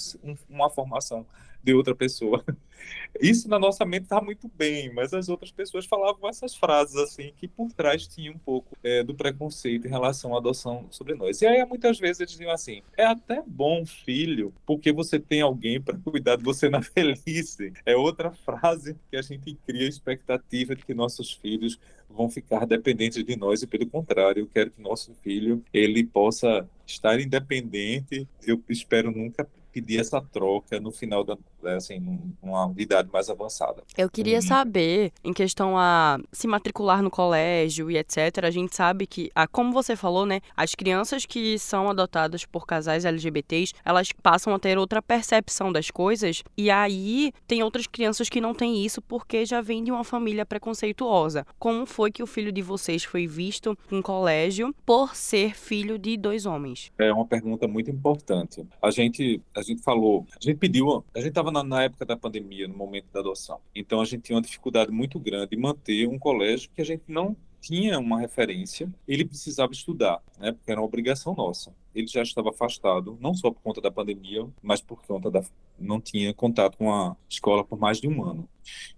uma 0.48 0.70
formação 0.70 1.26
de 1.60 1.74
outra 1.74 1.96
pessoa. 1.96 2.44
Isso 3.20 3.48
na 3.48 3.58
nossa 3.58 3.84
mente 3.84 4.04
está 4.04 4.20
muito 4.20 4.48
bem, 4.48 4.94
mas 4.94 5.12
as 5.12 5.28
outras 5.28 5.50
pessoas 5.50 5.84
falavam 5.84 6.28
essas 6.28 6.54
frases 6.54 6.96
assim, 6.96 7.32
que 7.36 7.48
por 7.48 7.72
trás 7.72 8.06
tinha 8.06 8.30
um 8.30 8.38
pouco 8.38 8.78
é, 8.84 9.02
do 9.02 9.16
preconceito 9.16 9.88
em 9.88 9.90
relação 9.90 10.32
à 10.32 10.38
adoção 10.38 10.86
sobre 10.92 11.14
nós. 11.14 11.42
E 11.42 11.46
aí 11.46 11.64
muitas 11.66 11.98
vezes 11.98 12.20
eles 12.20 12.30
diziam 12.30 12.52
assim: 12.52 12.82
é 12.96 13.04
até 13.04 13.42
bom, 13.44 13.84
filho, 13.84 14.54
porque 14.64 14.92
você 14.92 15.18
tem 15.18 15.40
alguém 15.40 15.80
para 15.80 15.98
cuidar 15.98 16.36
de 16.36 16.44
você 16.44 16.70
na 16.70 16.78
velhice. 16.78 17.72
É 17.84 17.96
outra 17.96 18.30
frase 18.30 18.96
que 19.10 19.16
a 19.16 19.22
gente 19.22 19.58
cria 19.66 19.86
a 19.86 19.88
expectativa 19.88 20.76
de 20.76 20.84
que 20.84 20.94
nossos 20.94 21.32
filhos 21.32 21.80
vão 22.14 22.28
ficar 22.28 22.66
dependentes 22.66 23.24
de 23.24 23.36
nós 23.36 23.62
e 23.62 23.66
pelo 23.66 23.86
contrário, 23.86 24.40
eu 24.40 24.46
quero 24.46 24.70
que 24.70 24.82
nosso 24.82 25.14
filho 25.22 25.62
ele 25.72 26.04
possa 26.04 26.68
estar 26.86 27.20
independente. 27.20 28.28
Eu 28.46 28.62
espero 28.68 29.10
nunca 29.10 29.48
pedir 29.72 30.00
essa 30.00 30.20
troca 30.20 30.80
no 30.80 30.90
final 30.90 31.24
da 31.24 31.36
assim 31.64 32.00
numa 32.42 32.72
idade 32.76 33.10
mais 33.12 33.28
avançada. 33.28 33.82
Eu 33.96 34.08
queria 34.08 34.36
uhum. 34.36 34.42
saber 34.42 35.12
em 35.22 35.32
questão 35.32 35.76
a 35.76 36.18
se 36.32 36.46
matricular 36.46 37.02
no 37.02 37.10
colégio 37.10 37.90
e 37.90 37.96
etc. 37.96 38.44
A 38.44 38.50
gente 38.50 38.74
sabe 38.74 39.06
que, 39.06 39.30
a, 39.34 39.46
como 39.46 39.72
você 39.72 39.96
falou, 39.96 40.24
né, 40.24 40.40
as 40.56 40.74
crianças 40.74 41.26
que 41.26 41.58
são 41.58 41.88
adotadas 41.90 42.44
por 42.44 42.66
casais 42.66 43.04
LGBTs, 43.04 43.74
elas 43.84 44.10
passam 44.12 44.54
a 44.54 44.58
ter 44.58 44.78
outra 44.78 45.02
percepção 45.02 45.72
das 45.72 45.90
coisas 45.90 46.42
e 46.56 46.70
aí 46.70 47.32
tem 47.46 47.62
outras 47.62 47.86
crianças 47.86 48.28
que 48.28 48.40
não 48.40 48.54
têm 48.54 48.84
isso 48.84 49.02
porque 49.02 49.44
já 49.44 49.60
vêm 49.60 49.84
de 49.84 49.90
uma 49.90 50.04
família 50.04 50.46
preconceituosa. 50.46 51.46
Como 51.58 51.86
foi 51.86 52.10
que 52.10 52.22
o 52.22 52.26
filho 52.26 52.52
de 52.52 52.62
vocês 52.62 53.04
foi 53.04 53.26
visto 53.26 53.76
em 53.90 54.00
colégio 54.00 54.74
por 54.84 55.14
ser 55.14 55.54
filho 55.54 55.98
de 55.98 56.16
dois 56.16 56.46
homens? 56.46 56.90
É 56.98 57.12
uma 57.12 57.26
pergunta 57.26 57.66
muito 57.68 57.90
importante. 57.90 58.66
A 58.82 58.90
gente 58.90 59.40
a 59.60 59.64
gente 59.64 59.82
falou, 59.82 60.26
a 60.30 60.42
gente 60.42 60.56
pediu, 60.56 61.04
a 61.14 61.18
gente 61.18 61.28
estava 61.28 61.50
na, 61.50 61.62
na, 61.62 61.84
época 61.84 62.04
da 62.04 62.16
pandemia, 62.16 62.66
no 62.66 62.76
momento 62.76 63.06
da 63.12 63.20
adoção. 63.20 63.60
Então 63.74 64.00
a 64.00 64.04
gente 64.04 64.22
tinha 64.22 64.36
uma 64.36 64.42
dificuldade 64.42 64.90
muito 64.90 65.18
grande 65.18 65.54
em 65.54 65.60
manter 65.60 66.08
um 66.08 66.18
colégio 66.18 66.70
que 66.74 66.80
a 66.80 66.84
gente 66.84 67.04
não 67.06 67.36
tinha 67.60 67.98
uma 67.98 68.18
referência, 68.18 68.90
ele 69.06 69.24
precisava 69.24 69.70
estudar, 69.72 70.22
né, 70.38 70.50
porque 70.52 70.70
era 70.70 70.80
uma 70.80 70.86
obrigação 70.86 71.34
nossa. 71.34 71.74
Ele 71.94 72.06
já 72.06 72.22
estava 72.22 72.48
afastado, 72.50 73.18
não 73.20 73.34
só 73.34 73.50
por 73.50 73.60
conta 73.60 73.80
da 73.80 73.90
pandemia, 73.90 74.48
mas 74.62 74.80
por 74.80 75.02
conta 75.02 75.30
da 75.30 75.42
não 75.78 76.00
tinha 76.00 76.32
contato 76.32 76.76
com 76.76 76.92
a 76.92 77.16
escola 77.28 77.64
por 77.64 77.78
mais 77.78 78.00
de 78.00 78.08
um 78.08 78.22
ano. 78.24 78.48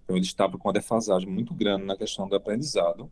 Então 0.03 0.15
ele 0.15 0.25
estava 0.25 0.57
com 0.57 0.67
uma 0.67 0.73
defasagem 0.73 1.29
muito 1.29 1.53
grande 1.53 1.85
na 1.85 1.97
questão 1.97 2.27
do 2.27 2.35
aprendizado 2.35 3.09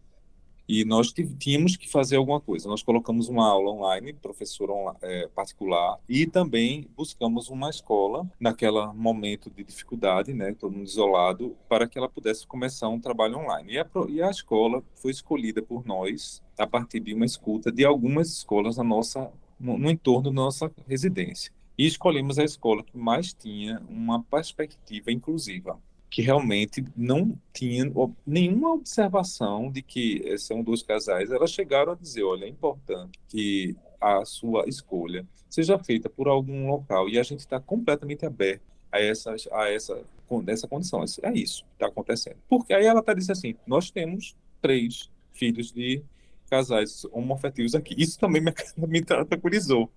e 0.71 0.85
nós 0.85 1.13
tínhamos 1.37 1.75
que 1.75 1.89
fazer 1.89 2.15
alguma 2.15 2.39
coisa. 2.39 2.69
Nós 2.69 2.81
colocamos 2.81 3.27
uma 3.27 3.45
aula 3.45 3.71
online, 3.71 4.13
professor 4.13 4.95
é, 5.01 5.27
particular, 5.27 5.99
e 6.07 6.25
também 6.25 6.87
buscamos 6.95 7.49
uma 7.49 7.69
escola, 7.69 8.25
naquele 8.39 8.85
momento 8.93 9.49
de 9.49 9.65
dificuldade, 9.65 10.33
né, 10.33 10.55
todo 10.57 10.71
mundo 10.71 10.87
isolado, 10.87 11.57
para 11.67 11.89
que 11.89 11.97
ela 11.97 12.07
pudesse 12.07 12.47
começar 12.47 12.87
um 12.87 13.01
trabalho 13.01 13.39
online. 13.39 13.73
E 13.73 13.79
a, 13.79 13.87
e 14.07 14.21
a 14.21 14.29
escola 14.29 14.81
foi 14.95 15.11
escolhida 15.11 15.61
por 15.61 15.85
nós 15.85 16.41
a 16.57 16.65
partir 16.65 17.01
de 17.01 17.13
uma 17.13 17.25
escuta 17.25 17.69
de 17.69 17.83
algumas 17.83 18.29
escolas 18.29 18.77
na 18.77 18.83
nossa, 18.85 19.29
no, 19.59 19.77
no 19.77 19.91
entorno 19.91 20.29
da 20.29 20.31
nossa 20.31 20.71
residência. 20.87 21.51
e 21.77 21.85
escolhemos 21.85 22.39
a 22.39 22.45
escola 22.45 22.81
que 22.81 22.97
mais 22.97 23.33
tinha 23.33 23.81
uma 23.89 24.23
perspectiva 24.23 25.11
inclusiva, 25.11 25.77
que 26.11 26.21
realmente 26.21 26.85
não 26.95 27.39
tinha 27.53 27.85
nenhuma 28.27 28.73
observação 28.73 29.71
de 29.71 29.81
que 29.81 30.37
são 30.37 30.61
dois 30.61 30.83
casais. 30.83 31.31
Elas 31.31 31.51
chegaram 31.51 31.93
a 31.93 31.95
dizer, 31.95 32.23
olha, 32.23 32.43
é 32.43 32.49
importante 32.49 33.17
que 33.29 33.77
a 33.99 34.25
sua 34.25 34.67
escolha 34.67 35.25
seja 35.49 35.79
feita 35.79 36.09
por 36.09 36.27
algum 36.27 36.67
local 36.67 37.07
e 37.07 37.17
a 37.17 37.23
gente 37.23 37.39
está 37.39 37.61
completamente 37.61 38.25
aberto 38.25 38.61
a 38.91 38.99
essa, 38.99 39.33
a 39.53 39.69
essa, 39.69 40.03
essa 40.47 40.67
condição. 40.67 41.01
É 41.23 41.31
isso 41.31 41.63
que 41.63 41.69
está 41.75 41.87
acontecendo. 41.87 42.37
Porque 42.49 42.73
aí 42.73 42.85
ela 42.85 42.99
está 42.99 43.13
dizendo 43.13 43.37
assim, 43.37 43.55
nós 43.65 43.89
temos 43.89 44.35
três 44.61 45.09
filhos 45.31 45.71
de 45.71 46.03
casais 46.49 47.05
homoafetivos 47.13 47.73
aqui. 47.73 47.95
Isso 47.97 48.19
também 48.19 48.41
me, 48.41 48.53
me 48.75 49.01
tranquilizou, 49.01 49.89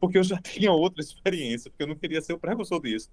porque 0.00 0.18
eu 0.18 0.24
já 0.24 0.36
tinha 0.42 0.72
outra 0.72 1.00
experiência, 1.00 1.70
porque 1.70 1.84
eu 1.84 1.86
não 1.86 1.94
queria 1.94 2.20
ser 2.20 2.32
o 2.32 2.38
precursor 2.38 2.82
disso. 2.82 3.08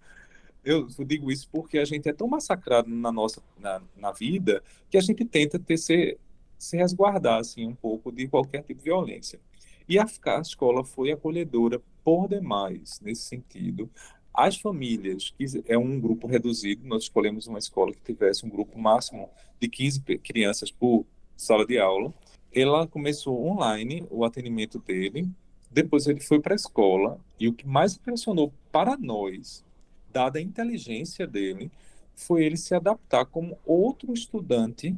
Eu, 0.67 0.85
digo 1.05 1.31
isso 1.31 1.47
porque 1.49 1.77
a 1.77 1.85
gente 1.85 2.09
é 2.09 2.13
tão 2.13 2.27
massacrado 2.27 2.89
na 2.89 3.09
nossa 3.09 3.41
na, 3.57 3.81
na 3.95 4.11
vida 4.11 4.61
que 4.89 4.97
a 4.97 5.01
gente 5.01 5.23
tenta 5.23 5.57
ter 5.57 5.77
se, 5.77 6.17
se 6.57 6.75
resguardar 6.75 7.39
assim 7.39 7.65
um 7.65 7.73
pouco 7.73 8.11
de 8.11 8.27
qualquer 8.27 8.63
tipo 8.63 8.79
de 8.79 8.83
violência. 8.83 9.39
E 9.87 9.97
a, 9.97 10.05
a 10.25 10.41
escola 10.41 10.83
foi 10.83 11.09
acolhedora 11.09 11.81
por 12.03 12.27
demais 12.27 12.99
nesse 12.99 13.21
sentido. 13.21 13.89
As 14.33 14.57
famílias, 14.57 15.33
que 15.37 15.45
é 15.67 15.77
um 15.77 16.01
grupo 16.01 16.27
reduzido, 16.27 16.85
nós 16.85 17.03
escolhemos 17.03 17.47
uma 17.47 17.59
escola 17.59 17.93
que 17.93 18.13
tivesse 18.13 18.45
um 18.45 18.49
grupo 18.49 18.77
máximo 18.77 19.29
de 19.61 19.69
15 19.69 20.01
crianças 20.17 20.69
por 20.69 21.05
sala 21.37 21.65
de 21.65 21.79
aula, 21.79 22.13
ela 22.53 22.85
começou 22.85 23.47
online 23.47 24.05
o 24.11 24.25
atendimento 24.25 24.79
dele, 24.79 25.29
depois 25.71 26.07
ele 26.07 26.19
foi 26.19 26.41
para 26.41 26.53
a 26.53 26.57
escola, 26.57 27.21
e 27.39 27.47
o 27.47 27.53
que 27.53 27.65
mais 27.65 27.95
impressionou 27.95 28.51
para 28.69 28.97
nós, 28.97 29.65
dada 30.11 30.39
a 30.39 30.41
inteligência 30.41 31.27
dele, 31.27 31.71
foi 32.15 32.43
ele 32.43 32.57
se 32.57 32.73
adaptar 32.73 33.25
como 33.25 33.57
outro 33.65 34.13
estudante, 34.13 34.95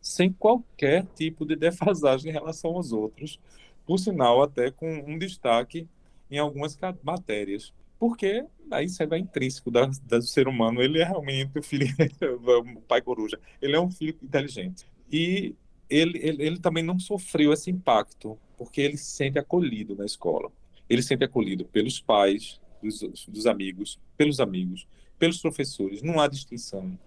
sem 0.00 0.32
qualquer 0.32 1.06
tipo 1.14 1.44
de 1.44 1.54
defasagem 1.54 2.30
em 2.30 2.32
relação 2.32 2.72
aos 2.72 2.92
outros, 2.92 3.38
por 3.86 3.98
sinal, 3.98 4.42
até 4.42 4.70
com 4.70 4.88
um 5.06 5.18
destaque 5.18 5.86
em 6.30 6.38
algumas 6.38 6.78
matérias. 7.02 7.72
Porque 7.98 8.44
aí 8.70 8.86
isso 8.86 9.02
é 9.02 9.18
intrínseco 9.18 9.70
da, 9.70 9.86
do 9.86 10.22
ser 10.22 10.48
humano, 10.48 10.82
ele 10.82 10.98
é 10.98 11.04
realmente 11.04 11.58
o 11.58 11.62
filho, 11.62 11.86
o 12.76 12.80
pai 12.82 13.02
coruja, 13.02 13.38
ele 13.60 13.76
é 13.76 13.80
um 13.80 13.90
filho 13.90 14.16
inteligente. 14.22 14.86
E 15.10 15.54
ele, 15.88 16.18
ele, 16.22 16.42
ele 16.42 16.58
também 16.58 16.82
não 16.82 16.98
sofreu 16.98 17.52
esse 17.52 17.70
impacto, 17.70 18.38
porque 18.56 18.80
ele 18.80 18.96
se 18.96 19.10
sente 19.10 19.38
acolhido 19.38 19.94
na 19.94 20.06
escola. 20.06 20.50
Ele 20.88 21.02
se 21.02 21.08
sente 21.08 21.24
acolhido 21.24 21.64
pelos 21.66 22.00
pais, 22.00 22.60
dos, 22.82 23.26
dos 23.26 23.46
amigos, 23.46 23.98
pelos 24.16 24.40
amigos, 24.40 24.86
pelos 25.18 25.38
professores, 25.38 26.02
não 26.02 26.20
há 26.20 26.26
distinção. 26.26 26.98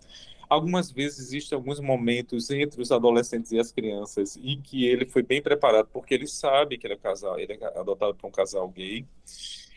Algumas 0.48 0.92
vezes 0.92 1.20
existem 1.20 1.56
alguns 1.56 1.80
momentos 1.80 2.50
entre 2.50 2.82
os 2.82 2.92
adolescentes 2.92 3.52
e 3.52 3.60
as 3.60 3.72
crianças 3.72 4.38
em 4.38 4.62
que 4.62 4.86
ele 4.86 5.06
foi 5.06 5.24
bem 5.24 5.42
preparado, 5.42 5.90
porque 5.92 6.14
ele 6.14 6.28
sabe 6.28 6.78
que 6.78 6.86
ele 6.86 6.94
é 6.94 6.98
casal, 6.98 7.40
ele 7.40 7.54
é 7.54 7.80
adotado 7.80 8.16
por 8.16 8.28
um 8.28 8.32
casal 8.32 8.70
gay, 8.70 9.06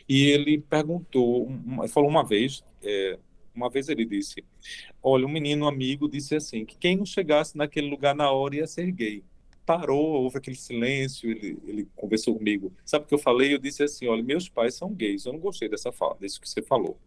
e 0.07 0.25
ele 0.25 0.59
perguntou, 0.59 1.47
falou 1.89 2.09
uma 2.09 2.23
vez, 2.23 2.63
é, 2.83 3.17
uma 3.53 3.69
vez 3.69 3.89
ele 3.89 4.05
disse: 4.05 4.43
Olha, 5.03 5.25
um 5.25 5.29
menino 5.29 5.67
amigo 5.67 6.09
disse 6.09 6.35
assim: 6.35 6.65
que 6.65 6.77
quem 6.77 6.95
não 6.95 7.05
chegasse 7.05 7.57
naquele 7.57 7.89
lugar 7.89 8.15
na 8.15 8.31
hora 8.31 8.55
ia 8.55 8.67
ser 8.67 8.91
gay. 8.91 9.23
Parou, 9.69 10.23
houve 10.23 10.39
aquele 10.39 10.55
silêncio, 10.55 11.29
ele, 11.29 11.59
ele 11.63 11.87
conversou 11.95 12.35
comigo. 12.35 12.73
Sabe 12.83 13.05
o 13.05 13.07
que 13.07 13.13
eu 13.13 13.19
falei? 13.19 13.53
Eu 13.53 13.59
disse 13.59 13.83
assim: 13.83 14.07
Olha, 14.07 14.23
meus 14.23 14.49
pais 14.49 14.73
são 14.73 14.91
gays, 14.91 15.25
eu 15.25 15.33
não 15.33 15.39
gostei 15.39 15.69
dessa 15.69 15.91
fala, 15.91 16.17
disso 16.19 16.41
que 16.41 16.49
você 16.49 16.61
falou. 16.61 16.97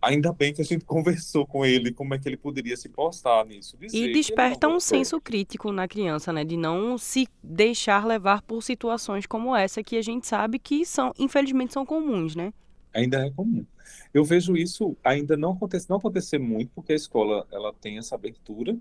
Ainda 0.00 0.32
bem 0.32 0.54
que 0.54 0.62
a 0.62 0.64
gente 0.64 0.84
conversou 0.86 1.46
com 1.46 1.66
ele, 1.66 1.92
como 1.92 2.14
é 2.14 2.18
que 2.18 2.26
ele 2.26 2.38
poderia 2.38 2.76
se 2.78 2.88
postar 2.88 3.44
nisso. 3.44 3.76
e 3.92 4.10
desperta 4.10 4.68
um 4.68 4.80
senso 4.80 5.20
crítico 5.20 5.70
na 5.70 5.86
criança, 5.86 6.32
né? 6.32 6.44
De 6.44 6.56
não 6.56 6.96
se 6.96 7.28
deixar 7.42 8.06
levar 8.06 8.40
por 8.40 8.62
situações 8.62 9.26
como 9.26 9.54
essa 9.54 9.82
que 9.82 9.96
a 9.96 10.02
gente 10.02 10.26
sabe 10.26 10.58
que 10.58 10.86
são, 10.86 11.12
infelizmente, 11.18 11.74
são 11.74 11.84
comuns, 11.84 12.34
né? 12.34 12.54
ainda 12.94 13.26
é 13.26 13.30
comum. 13.30 13.64
Eu 14.12 14.24
vejo 14.24 14.56
isso 14.56 14.96
ainda 15.02 15.36
não 15.36 15.52
acontecer, 15.52 15.86
não 15.88 15.96
acontecer 15.96 16.38
muito, 16.38 16.70
porque 16.74 16.92
a 16.92 16.96
escola 16.96 17.46
ela 17.50 17.72
tem 17.72 17.98
essa 17.98 18.14
abertura 18.14 18.76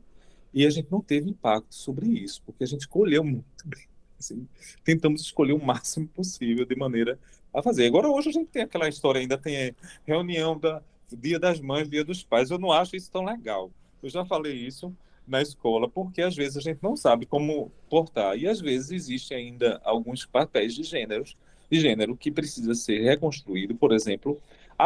e 0.53 0.65
a 0.65 0.69
gente 0.69 0.91
não 0.91 1.01
teve 1.01 1.29
impacto 1.29 1.73
sobre 1.73 2.07
isso, 2.07 2.41
porque 2.45 2.63
a 2.63 2.67
gente 2.67 2.81
escolheu 2.81 3.23
muito 3.23 3.65
bem. 3.65 3.85
Assim, 4.19 4.47
tentamos 4.83 5.21
escolher 5.21 5.53
o 5.53 5.63
máximo 5.63 6.07
possível 6.07 6.65
de 6.65 6.75
maneira 6.75 7.17
a 7.53 7.61
fazer. 7.61 7.85
Agora, 7.85 8.09
hoje 8.09 8.29
a 8.29 8.33
gente 8.33 8.49
tem 8.49 8.61
aquela 8.61 8.87
história, 8.87 9.19
ainda 9.19 9.37
tem 9.37 9.75
reunião 10.05 10.57
da 10.57 10.81
Dia 11.11 11.39
das 11.39 11.59
Mães, 11.59 11.89
Dia 11.89 12.03
dos 12.03 12.23
Pais. 12.23 12.51
Eu 12.51 12.59
não 12.59 12.71
acho 12.71 12.95
isso 12.95 13.11
tão 13.11 13.25
legal. 13.25 13.71
Eu 14.01 14.09
já 14.09 14.23
falei 14.23 14.53
isso 14.53 14.95
na 15.27 15.41
escola, 15.41 15.89
porque 15.89 16.21
às 16.21 16.35
vezes 16.35 16.57
a 16.57 16.61
gente 16.61 16.79
não 16.81 16.95
sabe 16.95 17.25
como 17.25 17.71
portar. 17.89 18.37
E 18.37 18.47
às 18.47 18.59
vezes 18.61 18.91
existe 18.91 19.33
ainda 19.33 19.81
alguns 19.83 20.25
papéis 20.25 20.75
de 20.75 20.83
gêneros 20.83 21.35
de 21.71 21.79
gênero 21.79 22.17
que 22.17 22.29
precisa 22.29 22.75
ser 22.75 23.01
reconstruído, 23.01 23.73
por 23.73 23.93
exemplo, 23.93 24.37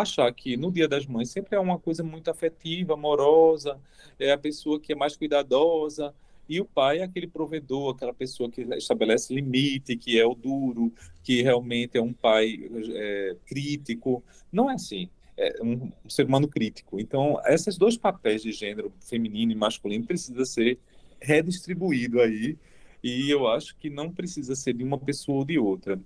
achar 0.01 0.31
que 0.33 0.57
no 0.57 0.71
Dia 0.71 0.87
das 0.87 1.05
Mães 1.05 1.29
sempre 1.29 1.55
é 1.55 1.59
uma 1.59 1.79
coisa 1.79 2.03
muito 2.03 2.29
afetiva, 2.29 2.93
amorosa, 2.93 3.79
é 4.19 4.31
a 4.31 4.37
pessoa 4.37 4.79
que 4.79 4.93
é 4.93 4.95
mais 4.95 5.15
cuidadosa, 5.15 6.13
e 6.47 6.61
o 6.61 6.65
pai 6.65 6.99
é 6.99 7.03
aquele 7.03 7.27
provedor, 7.27 7.95
aquela 7.95 8.13
pessoa 8.13 8.49
que 8.49 8.61
estabelece 8.61 9.33
limite, 9.33 9.97
que 9.97 10.19
é 10.19 10.25
o 10.25 10.35
duro, 10.35 10.93
que 11.23 11.41
realmente 11.41 11.97
é 11.97 12.01
um 12.01 12.13
pai 12.13 12.69
é, 12.93 13.35
crítico. 13.47 14.23
Não 14.51 14.69
é 14.69 14.75
assim. 14.75 15.09
É 15.37 15.57
um, 15.61 15.91
um, 16.05 16.09
ser 16.09 16.25
humano 16.25 16.47
crítico. 16.47 16.99
Então, 16.99 17.41
esses 17.47 17.77
dois 17.77 17.97
papéis 17.97 18.43
de 18.43 18.51
gênero, 18.51 18.93
feminino 19.01 19.51
e 19.51 19.55
masculino, 19.55 20.05
precisa 20.05 20.45
ser 20.45 20.77
redistribuído 21.19 22.21
aí. 22.21 22.57
E 23.03 23.29
eu 23.29 23.47
acho 23.47 23.75
que 23.77 23.89
não 23.89 24.11
precisa 24.11 24.55
ser 24.55 24.73
de 24.73 24.83
uma 24.83 24.97
pessoa 24.97 25.39
ou 25.39 25.45
de 25.45 25.57
outra. 25.57 25.99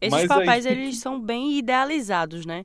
Esses 0.00 0.10
Mas 0.10 0.28
papéis, 0.28 0.66
aí... 0.66 0.72
eles 0.72 0.98
são 0.98 1.20
bem 1.20 1.56
idealizados, 1.56 2.44
né? 2.44 2.64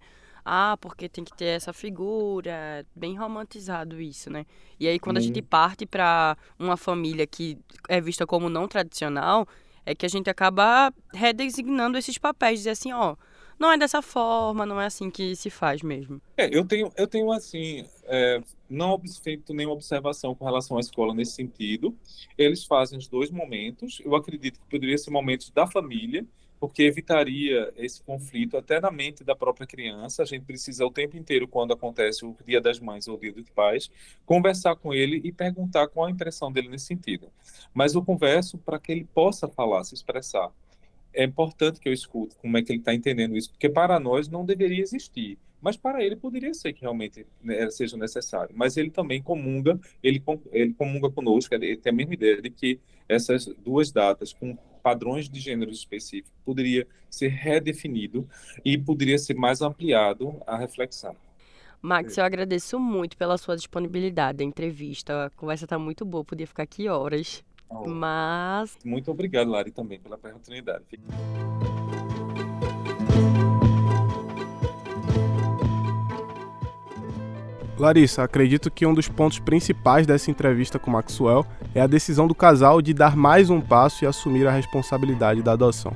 Ah, 0.51 0.75
porque 0.81 1.07
tem 1.07 1.23
que 1.23 1.31
ter 1.38 1.45
essa 1.45 1.71
figura, 1.71 2.83
bem 2.95 3.15
romantizado 3.15 4.01
isso, 4.01 4.31
né? 4.31 4.47
E 4.79 4.88
aí 4.88 4.97
quando 4.97 5.17
hum. 5.17 5.19
a 5.19 5.23
gente 5.23 5.43
parte 5.43 5.85
para 5.85 6.35
uma 6.57 6.75
família 6.75 7.27
que 7.27 7.55
é 7.88 8.01
vista 8.01 8.25
como 8.25 8.49
não 8.49 8.67
tradicional, 8.67 9.47
é 9.85 9.93
que 9.93 10.07
a 10.07 10.09
gente 10.09 10.27
acaba 10.27 10.91
redesignando 11.13 11.99
esses 11.99 12.17
papéis, 12.17 12.62
dizer 12.62 12.71
assim, 12.71 12.91
ó, 12.91 13.15
não 13.59 13.71
é 13.71 13.77
dessa 13.77 14.01
forma, 14.01 14.65
não 14.65 14.81
é 14.81 14.88
assim 14.88 15.12
que 15.12 15.35
se 15.35 15.51
faz 15.51 15.83
mesmo. 15.83 16.19
É, 16.35 16.49
eu 16.51 16.65
tenho, 16.65 16.91
eu 16.97 17.05
tenho 17.05 17.31
assim, 17.31 17.85
é, 18.05 18.41
não 18.67 18.99
feito 19.21 19.53
nenhuma 19.53 19.75
observação 19.75 20.33
com 20.33 20.45
relação 20.45 20.77
à 20.77 20.79
escola 20.79 21.13
nesse 21.13 21.33
sentido. 21.33 21.95
Eles 22.35 22.65
fazem 22.65 22.97
os 22.97 23.07
dois 23.07 23.29
momentos. 23.29 24.01
Eu 24.03 24.15
acredito 24.15 24.59
que 24.59 24.65
poderia 24.65 24.97
ser 24.97 25.12
momentos 25.12 25.51
da 25.51 25.67
família, 25.67 26.25
porque 26.60 26.84
evitaria 26.84 27.72
esse 27.78 28.04
conflito 28.04 28.58
até 28.58 28.80
na 28.80 28.91
mente 28.91 29.24
da 29.24 29.36
própria 29.36 29.65
criança. 29.65 30.24
A 30.24 30.26
gente 30.26 30.43
precisa 30.43 30.86
o 30.86 30.91
tempo 30.91 31.15
inteiro, 31.15 31.48
quando 31.48 31.74
acontece 31.74 32.26
o 32.26 32.36
Dia 32.45 32.60
das 32.60 32.80
Mães 32.80 33.08
ou 33.08 33.15
o 33.15 33.19
Dia 33.19 33.32
dos 33.32 33.50
Pais, 33.50 33.89
conversar 34.26 34.76
com 34.76 34.93
ele 34.93 35.22
e 35.24 35.32
perguntar 35.32 35.88
qual 35.88 36.08
a 36.08 36.12
impressão 36.12 36.52
dele 36.52 36.67
nesse 36.67 36.86
sentido. 36.86 37.32
Mas 37.74 37.93
eu 37.93 38.04
converso 38.04 38.58
para 38.58 38.80
que 38.80 38.91
ele 38.91 39.08
possa 39.13 39.48
falar, 39.48 39.84
se 39.84 39.95
expressar. 39.95 40.52
É 41.13 41.24
importante 41.24 41.80
que 41.80 41.88
eu 41.88 41.93
escute 41.93 42.36
como 42.36 42.58
é 42.58 42.62
que 42.62 42.72
ele 42.72 42.80
está 42.80 42.93
entendendo 42.93 43.36
isso, 43.36 43.50
porque 43.52 43.69
para 43.69 44.00
nós 44.00 44.28
não 44.28 44.45
deveria 44.45 44.82
existir 44.82 45.38
mas 45.62 45.78
para 45.78 46.04
ele 46.04 46.15
poderia 46.15 46.54
ser 46.54 46.74
que 46.74 46.82
realmente 46.82 47.26
né, 47.41 47.69
seja 47.69 47.98
necessário. 47.98 48.54
Mas 48.56 48.78
ele 48.78 48.89
também 48.89 49.22
comunga, 49.22 49.80
ele, 50.02 50.22
ele 50.52 50.74
comunga 50.74 51.10
conosco, 51.10 51.54
ele 51.54 51.78
tem 51.78 51.91
a 51.91 51.95
mesma 51.95 52.13
ideia 52.13 52.41
de 52.41 52.50
que 52.50 52.80
essas 53.08 53.45
duas 53.63 53.91
datas, 53.91 54.34
com 54.34 54.58
padrões 54.82 55.30
de 55.30 55.39
gêneros 55.39 55.80
específicos, 55.80 56.32
poderia 56.45 56.88
ser 57.10 57.30
redefinido 57.30 58.28
e 58.63 58.78
poderia 58.78 59.17
ser 59.17 59.36
mais 59.36 59.62
ampliado 59.62 60.41
a 60.45 60.58
reflexão. 60.58 61.15
Max, 61.82 62.17
eu 62.17 62.26
agradeço 62.26 62.78
muito 62.80 63.15
pela 63.15 63.38
sua 63.38 63.56
disponibilidade 63.56 64.39
da 64.39 64.43
entrevista. 64.43 65.26
A 65.26 65.30
conversa 65.30 65.65
está 65.65 65.80
muito 65.80 66.04
boa, 66.04 66.26
podia 66.26 66.45
ficar 66.45 66.63
aqui 66.63 66.89
horas. 66.89 67.43
Oh. 67.69 67.88
Mas. 67.88 68.78
Muito 68.84 69.10
obrigado, 69.12 69.50
Lari, 69.50 69.72
também 69.72 70.00
pela 70.00 70.15
oportunidade. 70.15 70.84
Larissa, 77.80 78.24
acredito 78.24 78.70
que 78.70 78.86
um 78.86 78.94
dos 78.94 79.08
pontos 79.08 79.39
principais 79.39 80.06
dessa 80.06 80.30
entrevista 80.30 80.78
com 80.78 80.92
Maxwell 80.92 81.46
é 81.74 81.82
a 81.82 81.88
decisão 81.88 82.28
do 82.28 82.36
casal 82.36 82.82
de 82.82 82.94
dar 82.94 83.15
mais 83.15 83.50
um 83.50 83.62
passo 83.62 84.04
e 84.04 84.08
assumir 84.08 84.48
a 84.48 84.52
responsabilidade 84.52 85.42
da 85.42 85.54
adoção. 85.54 85.96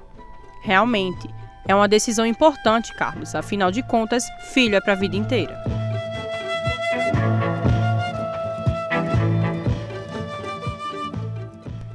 Realmente, 0.62 1.30
é 1.68 1.76
uma 1.76 1.88
decisão 1.88 2.26
importante, 2.26 2.94
Carlos. 2.96 3.36
Afinal 3.36 3.72
de 3.72 3.84
contas, 3.84 4.26
filho 4.54 4.76
é 4.76 4.82
para 4.82 4.94
a 4.94 4.98
vida 4.98 5.16
inteira. 5.16 5.56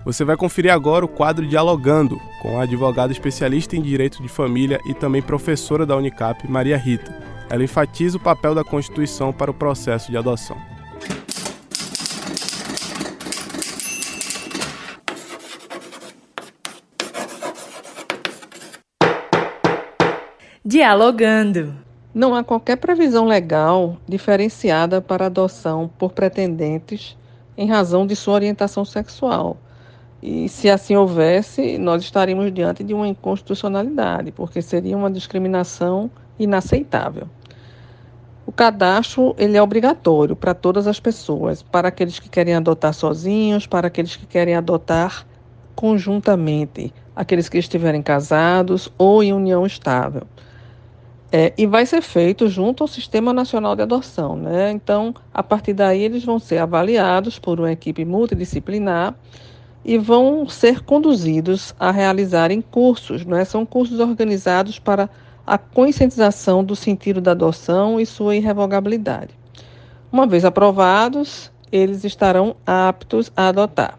Você 0.05 0.25
vai 0.25 0.39
conferir 0.39 0.73
agora 0.73 1.05
o 1.05 1.09
quadro 1.09 1.47
Dialogando 1.47 2.19
com 2.41 2.59
a 2.59 2.63
advogada 2.63 3.13
especialista 3.13 3.77
em 3.77 3.83
direito 3.83 4.23
de 4.23 4.29
família 4.29 4.81
e 4.87 4.95
também 4.95 5.21
professora 5.21 5.85
da 5.85 5.97
Unicap, 5.97 6.51
Maria 6.51 6.79
Rita. 6.79 7.18
Ela 7.51 7.65
enfatiza 7.65 8.17
o 8.17 8.21
papel 8.21 8.55
da 8.55 8.63
Constituição 8.63 9.33
para 9.33 9.51
o 9.51 9.55
processo 9.55 10.11
de 10.11 10.17
adoção. 10.17 10.57
Dialogando. 20.65 21.75
Não 22.15 22.35
há 22.35 22.43
qualquer 22.43 22.77
previsão 22.77 23.27
legal 23.27 23.97
diferenciada 24.07 25.01
para 25.01 25.27
adoção 25.27 25.91
por 25.99 26.13
pretendentes 26.13 27.17
em 27.57 27.69
razão 27.69 28.07
de 28.07 28.15
sua 28.15 28.35
orientação 28.35 28.85
sexual. 28.85 29.57
E 30.23 30.49
se 30.49 30.69
assim 30.69 30.97
houvesse, 30.97 31.79
nós 31.79 32.03
estaríamos 32.03 32.53
diante 32.53 32.83
de 32.83 32.93
uma 32.93 33.07
inconstitucionalidade, 33.07 34.33
porque 34.33 34.61
seria 34.61 34.97
uma 34.97 35.11
discriminação 35.11 36.11
inaceitável. 36.39 37.29
O 38.49 38.53
cadastro 38.53 39.35
ele 39.37 39.59
é 39.59 39.63
obrigatório 39.63 40.35
para 40.35 40.55
todas 40.55 40.87
as 40.87 40.99
pessoas, 40.99 41.63
para 41.63 41.89
aqueles 41.89 42.19
que 42.19 42.31
querem 42.31 42.55
adotar 42.55 42.95
sozinhos, 42.95 43.67
para 43.67 43.89
aqueles 43.89 44.17
que 44.17 44.25
querem 44.25 44.55
adotar 44.55 45.27
conjuntamente, 45.75 46.91
aqueles 47.15 47.47
que 47.47 47.59
estiverem 47.59 48.01
casados 48.01 48.91
ou 48.97 49.23
em 49.23 49.35
união 49.35 49.67
estável. 49.67 50.23
É, 51.31 51.53
e 51.59 51.67
vai 51.67 51.85
ser 51.85 52.01
feito 52.01 52.49
junto 52.49 52.83
ao 52.83 52.89
Sistema 52.89 53.35
Nacional 53.35 53.77
de 53.77 53.83
Adoção. 53.83 54.35
Né? 54.35 54.71
Então, 54.71 55.15
a 55.35 55.43
partir 55.43 55.75
daí, 55.75 56.03
eles 56.03 56.25
vão 56.25 56.39
ser 56.39 56.57
avaliados 56.57 57.39
por 57.39 57.61
uma 57.61 57.71
equipe 57.71 58.03
multidisciplinar 58.03 59.15
e 59.85 59.99
vão 59.99 60.49
ser 60.49 60.81
conduzidos 60.81 61.75
a 61.79 61.91
realizarem 61.91 62.63
cursos. 62.63 63.27
Né? 63.27 63.45
São 63.45 63.67
cursos 63.67 64.01
organizados 64.01 64.79
para 64.79 65.11
a 65.49 65.57
conscientização 65.57 66.63
do 66.63 66.77
sentido 66.77 67.21
da 67.21 67.31
adoção 67.31 67.99
e 67.99 68.05
sua 68.05 68.37
irrevogabilidade. 68.37 69.31
Uma 70.13 70.27
vez 70.27 70.45
aprovados, 70.45 71.51
eles 71.73 72.05
estarão 72.05 72.55
aptos 72.67 73.33
a 73.35 73.49
adotar. 73.49 73.99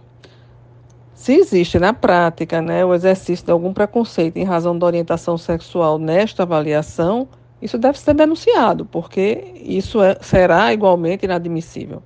Se 1.13 1.33
existe 1.33 1.79
na 1.79 1.91
prática 1.91 2.61
né, 2.61 2.85
o 2.85 2.93
exercício 2.93 3.45
de 3.45 3.51
algum 3.51 3.73
preconceito 3.73 4.37
em 4.37 4.43
razão 4.43 4.77
da 4.77 4.85
orientação 4.85 5.37
sexual 5.37 5.97
nesta 5.99 6.43
avaliação, 6.43 7.27
isso 7.61 7.77
deve 7.77 7.99
ser 7.99 8.13
denunciado, 8.13 8.85
porque 8.85 9.53
isso 9.55 10.01
é, 10.01 10.17
será 10.21 10.71
igualmente 10.71 11.25
inadmissível. 11.25 12.01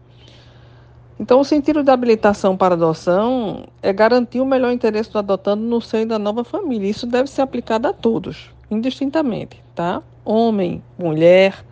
Então, 1.19 1.39
o 1.39 1.45
sentido 1.45 1.83
da 1.83 1.93
habilitação 1.93 2.57
para 2.57 2.73
adoção 2.73 3.65
é 3.81 3.93
garantir 3.93 4.41
o 4.41 4.45
melhor 4.45 4.71
interesse 4.71 5.11
do 5.11 5.19
adotando 5.19 5.63
no 5.63 5.79
seio 5.79 6.07
da 6.07 6.17
nova 6.17 6.43
família. 6.43 6.89
Isso 6.89 7.05
deve 7.05 7.29
ser 7.29 7.41
aplicado 7.41 7.87
a 7.87 7.93
todos, 7.93 8.52
indistintamente, 8.69 9.63
tá? 9.75 10.01
Homem, 10.25 10.83
mulher, 10.97 11.65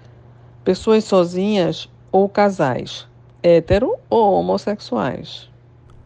pessoas 0.63 1.04
sozinhas 1.04 1.89
ou 2.12 2.27
casais, 2.27 3.08
hétero 3.41 3.95
ou 4.10 4.34
homossexuais. 4.34 5.49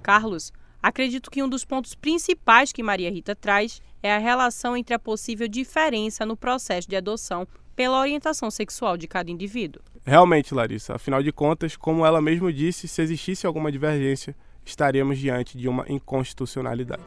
Carlos, 0.02 0.54
Acredito 0.86 1.32
que 1.32 1.42
um 1.42 1.50
dos 1.50 1.66
pontos 1.66 1.96
principais 1.96 2.72
que 2.72 2.84
Maria 2.84 3.10
Rita 3.10 3.36
traz 3.36 3.82
é 4.04 4.14
a 4.14 4.20
relação 4.20 4.78
entre 4.78 4.94
a 4.94 5.00
possível 5.00 5.48
diferença 5.48 6.28
no 6.28 6.38
processo 6.38 6.88
de 6.88 6.96
adoção 6.96 7.48
pela 7.76 8.00
orientação 8.00 8.52
sexual 8.52 8.96
de 8.96 9.08
cada 9.08 9.32
indivíduo. 9.32 9.82
Realmente, 10.06 10.54
Larissa, 10.54 10.94
afinal 10.94 11.24
de 11.24 11.32
contas, 11.32 11.76
como 11.76 12.06
ela 12.06 12.22
mesma 12.22 12.54
disse, 12.54 12.88
se 12.88 13.02
existisse 13.02 13.48
alguma 13.48 13.72
divergência, 13.72 14.36
estaríamos 14.64 15.18
diante 15.18 15.58
de 15.58 15.68
uma 15.68 15.86
inconstitucionalidade. 15.90 17.02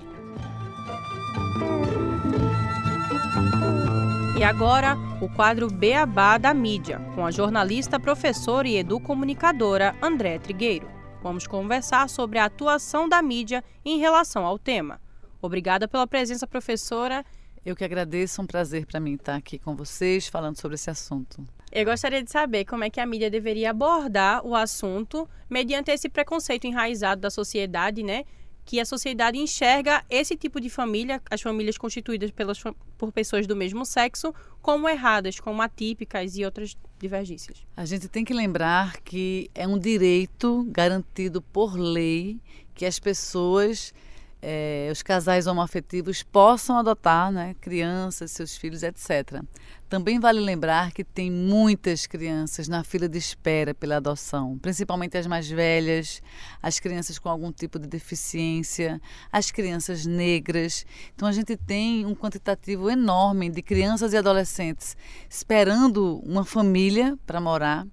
E 4.38 4.44
agora, 4.44 4.96
o 5.20 5.28
quadro 5.28 5.66
Beabá 5.66 6.38
da 6.38 6.54
mídia, 6.54 7.00
com 7.16 7.26
a 7.26 7.30
jornalista, 7.32 7.98
professora 7.98 8.68
e 8.68 8.76
educomunicadora 8.76 9.96
André 10.00 10.38
Trigueiro. 10.38 10.88
Vamos 11.20 11.44
conversar 11.44 12.08
sobre 12.08 12.38
a 12.38 12.44
atuação 12.44 13.08
da 13.08 13.20
mídia 13.20 13.64
em 13.84 13.98
relação 13.98 14.46
ao 14.46 14.56
tema. 14.56 15.00
Obrigada 15.42 15.88
pela 15.88 16.06
presença, 16.06 16.46
professora. 16.46 17.26
Eu 17.66 17.74
que 17.74 17.82
agradeço, 17.82 18.40
é 18.40 18.44
um 18.44 18.46
prazer 18.46 18.86
para 18.86 19.00
mim 19.00 19.14
estar 19.14 19.34
aqui 19.34 19.58
com 19.58 19.74
vocês 19.74 20.28
falando 20.28 20.56
sobre 20.56 20.76
esse 20.76 20.88
assunto. 20.88 21.44
Eu 21.72 21.84
gostaria 21.84 22.22
de 22.22 22.30
saber 22.30 22.64
como 22.64 22.84
é 22.84 22.90
que 22.90 23.00
a 23.00 23.06
mídia 23.06 23.28
deveria 23.28 23.70
abordar 23.70 24.46
o 24.46 24.54
assunto 24.54 25.28
mediante 25.50 25.90
esse 25.90 26.08
preconceito 26.08 26.64
enraizado 26.64 27.20
da 27.20 27.28
sociedade, 27.28 28.04
né? 28.04 28.24
Que 28.68 28.78
a 28.78 28.84
sociedade 28.84 29.38
enxerga 29.38 30.04
esse 30.10 30.36
tipo 30.36 30.60
de 30.60 30.68
família, 30.68 31.22
as 31.30 31.40
famílias 31.40 31.78
constituídas 31.78 32.30
pelas, 32.30 32.62
por 32.98 33.10
pessoas 33.10 33.46
do 33.46 33.56
mesmo 33.56 33.82
sexo, 33.86 34.34
como 34.60 34.86
erradas, 34.86 35.40
como 35.40 35.62
atípicas 35.62 36.36
e 36.36 36.44
outras 36.44 36.76
divergências. 36.98 37.66
A 37.74 37.86
gente 37.86 38.08
tem 38.08 38.26
que 38.26 38.34
lembrar 38.34 39.00
que 39.00 39.50
é 39.54 39.66
um 39.66 39.78
direito 39.78 40.68
garantido 40.70 41.40
por 41.40 41.78
lei 41.78 42.38
que 42.74 42.84
as 42.84 42.98
pessoas 42.98 43.94
é, 44.40 44.88
os 44.92 45.02
casais 45.02 45.46
homoafetivos 45.46 46.22
possam 46.22 46.78
adotar 46.78 47.32
né, 47.32 47.54
crianças, 47.60 48.30
seus 48.30 48.56
filhos, 48.56 48.82
etc. 48.82 49.42
Também 49.88 50.20
vale 50.20 50.38
lembrar 50.38 50.92
que 50.92 51.02
tem 51.02 51.30
muitas 51.30 52.06
crianças 52.06 52.68
na 52.68 52.84
fila 52.84 53.08
de 53.08 53.18
espera 53.18 53.74
pela 53.74 53.96
adoção, 53.96 54.58
principalmente 54.58 55.16
as 55.16 55.26
mais 55.26 55.48
velhas, 55.48 56.22
as 56.62 56.78
crianças 56.78 57.18
com 57.18 57.28
algum 57.28 57.50
tipo 57.50 57.78
de 57.78 57.88
deficiência, 57.88 59.00
as 59.32 59.50
crianças 59.50 60.06
negras. 60.06 60.86
Então 61.14 61.26
a 61.26 61.32
gente 61.32 61.56
tem 61.56 62.06
um 62.06 62.14
quantitativo 62.14 62.90
enorme 62.90 63.48
de 63.48 63.62
crianças 63.62 64.12
e 64.12 64.16
adolescentes 64.16 64.96
esperando 65.28 66.20
uma 66.24 66.44
família 66.44 67.18
para 67.26 67.40
morar 67.40 67.86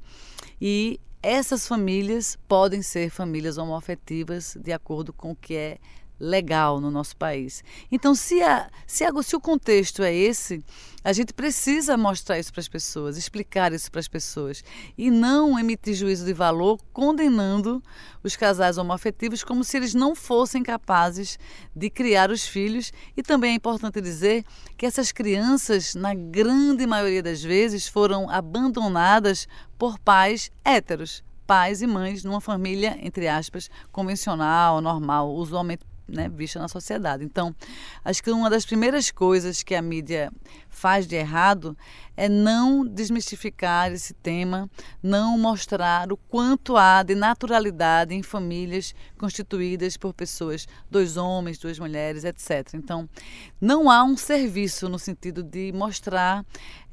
e 0.62 1.00
essas 1.22 1.68
famílias 1.68 2.38
podem 2.48 2.82
ser 2.82 3.10
famílias 3.10 3.58
homoafetivas 3.58 4.56
de 4.62 4.72
acordo 4.72 5.12
com 5.12 5.32
o 5.32 5.36
que 5.36 5.56
é 5.56 5.80
legal 6.20 6.80
no 6.80 6.90
nosso 6.90 7.16
país. 7.16 7.64
Então, 7.92 8.16
se, 8.16 8.42
a, 8.42 8.70
se, 8.88 9.04
a, 9.04 9.12
se 9.22 9.36
o 9.36 9.40
contexto 9.42 10.02
é 10.02 10.14
esse, 10.14 10.64
a 11.04 11.14
gente 11.14 11.34
precisa 11.34 11.98
mostrar 11.98 12.40
isso 12.40 12.52
para 12.52 12.62
as 12.62 12.68
pessoas, 12.68 13.18
explicar 13.18 13.74
isso 13.74 13.92
para 13.92 14.00
as 14.00 14.08
pessoas 14.08 14.64
e 14.98 15.12
não 15.12 15.60
emitir 15.60 15.94
juízo 15.94 16.26
de 16.26 16.34
valor 16.34 16.80
condenando 16.92 17.84
os 18.24 18.36
casais 18.36 18.78
homoafetivos 18.78 19.44
como 19.44 19.64
se 19.64 19.78
eles 19.78 19.94
não 19.94 20.16
fossem 20.16 20.64
capazes 20.64 21.38
de 21.76 21.90
criar 21.90 22.32
os 22.32 22.48
filhos. 22.48 22.92
E 23.16 23.22
também 23.22 23.52
é 23.52 23.56
importante 23.56 24.02
dizer 24.02 24.44
que 24.78 24.86
essas 24.86 25.12
crianças, 25.12 25.94
na 25.96 26.14
grande 26.14 26.88
maioria 26.88 27.22
das 27.22 27.44
vezes, 27.44 27.88
foram 27.88 28.30
abandonadas 28.30 29.48
por 29.78 30.00
pais 30.00 30.52
héteros 30.64 31.24
pais 31.46 31.82
e 31.82 31.86
mães 31.86 32.24
numa 32.24 32.42
família, 32.42 32.98
entre 33.02 33.28
aspas, 33.28 33.70
convencional, 33.92 34.82
normal, 34.82 35.32
usualmente 35.32 35.86
né, 36.08 36.30
vista 36.30 36.60
na 36.60 36.68
sociedade. 36.68 37.24
Então, 37.24 37.56
acho 38.04 38.22
que 38.24 38.32
uma 38.32 38.50
das 38.50 38.66
primeiras 38.66 39.12
coisas 39.12 39.64
que 39.64 39.76
a 39.76 39.82
mídia 39.82 40.32
faz 40.70 41.08
de 41.08 41.16
errado 41.16 41.76
é 42.18 42.30
não 42.30 42.86
desmistificar 42.86 43.92
esse 43.92 44.14
tema, 44.14 44.70
não 45.02 45.38
mostrar 45.38 46.12
o 46.12 46.18
quanto 46.18 46.78
há 46.78 47.04
de 47.04 47.16
naturalidade 47.16 48.14
em 48.14 48.22
famílias 48.22 48.94
constituídas 49.18 49.98
por 49.98 50.14
pessoas, 50.14 50.68
dois 50.90 51.18
homens, 51.18 51.58
duas 51.58 51.80
mulheres, 51.80 52.24
etc. 52.24 52.74
Então, 52.74 53.10
não 53.60 53.90
há 53.90 54.04
um 54.04 54.16
serviço 54.16 54.88
no 54.88 55.00
sentido 55.00 55.44
de 55.44 55.72
mostrar 55.74 56.46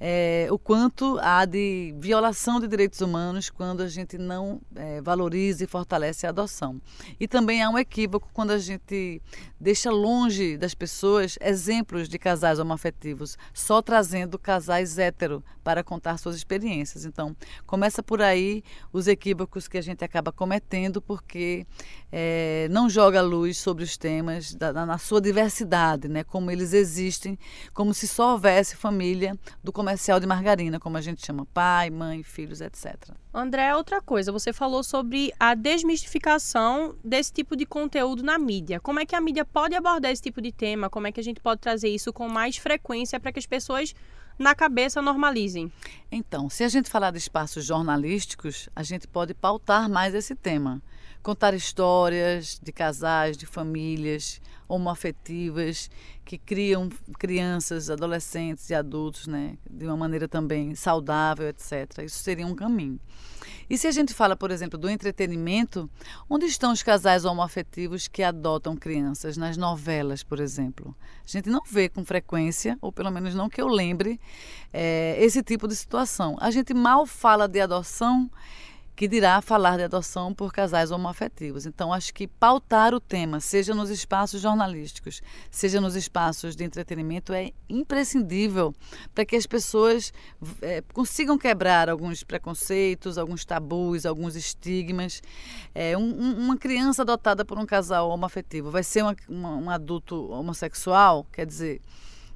é, 0.04 0.48
o 0.50 0.58
quanto 0.58 1.16
há 1.22 1.44
de 1.44 1.94
violação 1.96 2.58
de 2.58 2.66
direitos 2.66 3.00
humanos 3.00 3.48
quando 3.48 3.84
a 3.84 3.88
gente 3.88 4.18
não 4.18 4.60
é, 4.74 5.00
valoriza 5.00 5.62
e 5.62 5.66
fortalece 5.68 6.26
a 6.26 6.30
adoção. 6.30 6.82
E 7.20 7.28
também 7.28 7.62
há 7.62 7.70
um 7.70 7.78
equívoco 7.78 8.28
quando 8.32 8.50
a 8.50 8.58
gente 8.58 9.22
deixa 9.60 9.92
longe 9.92 10.56
das 10.58 10.74
pessoas 10.74 11.38
exemplos 11.40 12.08
de 12.08 12.18
casais 12.18 12.58
homoafetivos, 12.58 13.38
só 13.54 13.80
trazendo 13.80 14.40
casais 14.40 14.98
hétero 14.98 15.40
para 15.62 15.82
contar 15.82 16.18
suas 16.18 16.36
experiências. 16.36 17.04
Então, 17.04 17.36
começa 17.66 18.02
por 18.02 18.20
aí 18.20 18.62
os 18.92 19.06
equívocos 19.06 19.68
que 19.68 19.78
a 19.78 19.82
gente 19.82 20.04
acaba 20.04 20.32
cometendo, 20.32 21.00
porque 21.00 21.66
é, 22.10 22.68
não 22.70 22.88
joga 22.88 23.22
luz 23.22 23.58
sobre 23.58 23.84
os 23.84 23.96
temas 23.96 24.54
da, 24.54 24.72
na 24.72 24.98
sua 24.98 25.20
diversidade, 25.20 26.08
né? 26.08 26.24
como 26.24 26.50
eles 26.50 26.72
existem, 26.72 27.38
como 27.72 27.94
se 27.94 28.06
só 28.08 28.32
houvesse 28.32 28.76
família 28.76 29.38
do 29.62 29.72
comercial 29.72 30.18
de 30.18 30.26
margarina, 30.26 30.78
como 30.80 30.96
a 30.96 31.00
gente 31.00 31.24
chama, 31.24 31.46
pai, 31.46 31.90
mãe, 31.90 32.22
filhos, 32.22 32.60
etc. 32.60 33.12
André, 33.34 33.74
outra 33.74 34.02
coisa, 34.02 34.30
você 34.30 34.52
falou 34.52 34.84
sobre 34.84 35.32
a 35.40 35.54
desmistificação 35.54 36.94
desse 37.02 37.32
tipo 37.32 37.56
de 37.56 37.64
conteúdo 37.64 38.22
na 38.22 38.38
mídia. 38.38 38.78
Como 38.78 39.00
é 39.00 39.06
que 39.06 39.16
a 39.16 39.20
mídia 39.22 39.44
pode 39.44 39.74
abordar 39.74 40.12
esse 40.12 40.20
tipo 40.20 40.42
de 40.42 40.52
tema? 40.52 40.90
Como 40.90 41.06
é 41.06 41.12
que 41.12 41.20
a 41.20 41.24
gente 41.24 41.40
pode 41.40 41.60
trazer 41.60 41.88
isso 41.88 42.12
com 42.12 42.28
mais 42.28 42.58
frequência 42.58 43.18
para 43.18 43.32
que 43.32 43.38
as 43.38 43.46
pessoas 43.46 43.94
na 44.38 44.54
cabeça 44.54 45.02
normalizem? 45.02 45.72
Então, 46.10 46.48
se 46.48 46.64
a 46.64 46.68
gente 46.68 46.90
falar 46.90 47.10
de 47.10 47.18
espaços 47.18 47.64
jornalísticos, 47.64 48.68
a 48.74 48.82
gente 48.82 49.06
pode 49.06 49.34
pautar 49.34 49.88
mais 49.88 50.14
esse 50.14 50.34
tema 50.34 50.82
contar 51.22 51.54
histórias 51.54 52.60
de 52.60 52.72
casais, 52.72 53.36
de 53.36 53.46
famílias 53.46 54.40
homoafetivas 54.68 55.90
que 56.24 56.36
criam 56.36 56.88
crianças, 57.18 57.90
adolescentes 57.90 58.68
e 58.70 58.74
adultos, 58.74 59.26
né, 59.26 59.56
de 59.70 59.86
uma 59.86 59.96
maneira 59.96 60.26
também 60.26 60.74
saudável, 60.74 61.48
etc. 61.48 62.02
Isso 62.04 62.18
seria 62.18 62.46
um 62.46 62.54
caminho. 62.54 62.98
E 63.72 63.78
se 63.78 63.86
a 63.86 63.90
gente 63.90 64.12
fala, 64.12 64.36
por 64.36 64.50
exemplo, 64.50 64.78
do 64.78 64.86
entretenimento, 64.86 65.88
onde 66.28 66.44
estão 66.44 66.72
os 66.72 66.82
casais 66.82 67.24
homoafetivos 67.24 68.06
que 68.06 68.22
adotam 68.22 68.76
crianças 68.76 69.38
nas 69.38 69.56
novelas, 69.56 70.22
por 70.22 70.40
exemplo? 70.40 70.94
A 71.26 71.26
gente 71.26 71.48
não 71.48 71.62
vê 71.66 71.88
com 71.88 72.04
frequência, 72.04 72.76
ou 72.82 72.92
pelo 72.92 73.10
menos 73.10 73.34
não 73.34 73.48
que 73.48 73.62
eu 73.62 73.66
lembre, 73.66 74.20
é, 74.74 75.16
esse 75.18 75.42
tipo 75.42 75.66
de 75.66 75.74
situação. 75.74 76.36
A 76.38 76.50
gente 76.50 76.74
mal 76.74 77.06
fala 77.06 77.48
de 77.48 77.62
adoção 77.62 78.30
que 78.94 79.08
dirá 79.08 79.40
falar 79.40 79.76
de 79.76 79.84
adoção 79.84 80.34
por 80.34 80.52
casais 80.52 80.90
homoafetivos. 80.90 81.66
Então, 81.66 81.92
acho 81.92 82.12
que 82.12 82.26
pautar 82.26 82.94
o 82.94 83.00
tema, 83.00 83.40
seja 83.40 83.74
nos 83.74 83.90
espaços 83.90 84.40
jornalísticos, 84.40 85.22
seja 85.50 85.80
nos 85.80 85.96
espaços 85.96 86.54
de 86.54 86.64
entretenimento, 86.64 87.32
é 87.32 87.52
imprescindível 87.68 88.74
para 89.14 89.24
que 89.24 89.34
as 89.34 89.46
pessoas 89.46 90.12
é, 90.60 90.82
consigam 90.92 91.38
quebrar 91.38 91.88
alguns 91.88 92.22
preconceitos, 92.22 93.16
alguns 93.16 93.44
tabus, 93.44 94.04
alguns 94.04 94.36
estigmas. 94.36 95.22
É, 95.74 95.96
um, 95.96 96.36
uma 96.38 96.56
criança 96.56 97.02
adotada 97.02 97.44
por 97.44 97.58
um 97.58 97.66
casal 97.66 98.10
homoafetivo 98.10 98.70
vai 98.70 98.82
ser 98.82 99.02
uma, 99.02 99.16
uma, 99.28 99.56
um 99.56 99.70
adulto 99.70 100.30
homossexual? 100.30 101.26
Quer 101.32 101.46
dizer 101.46 101.80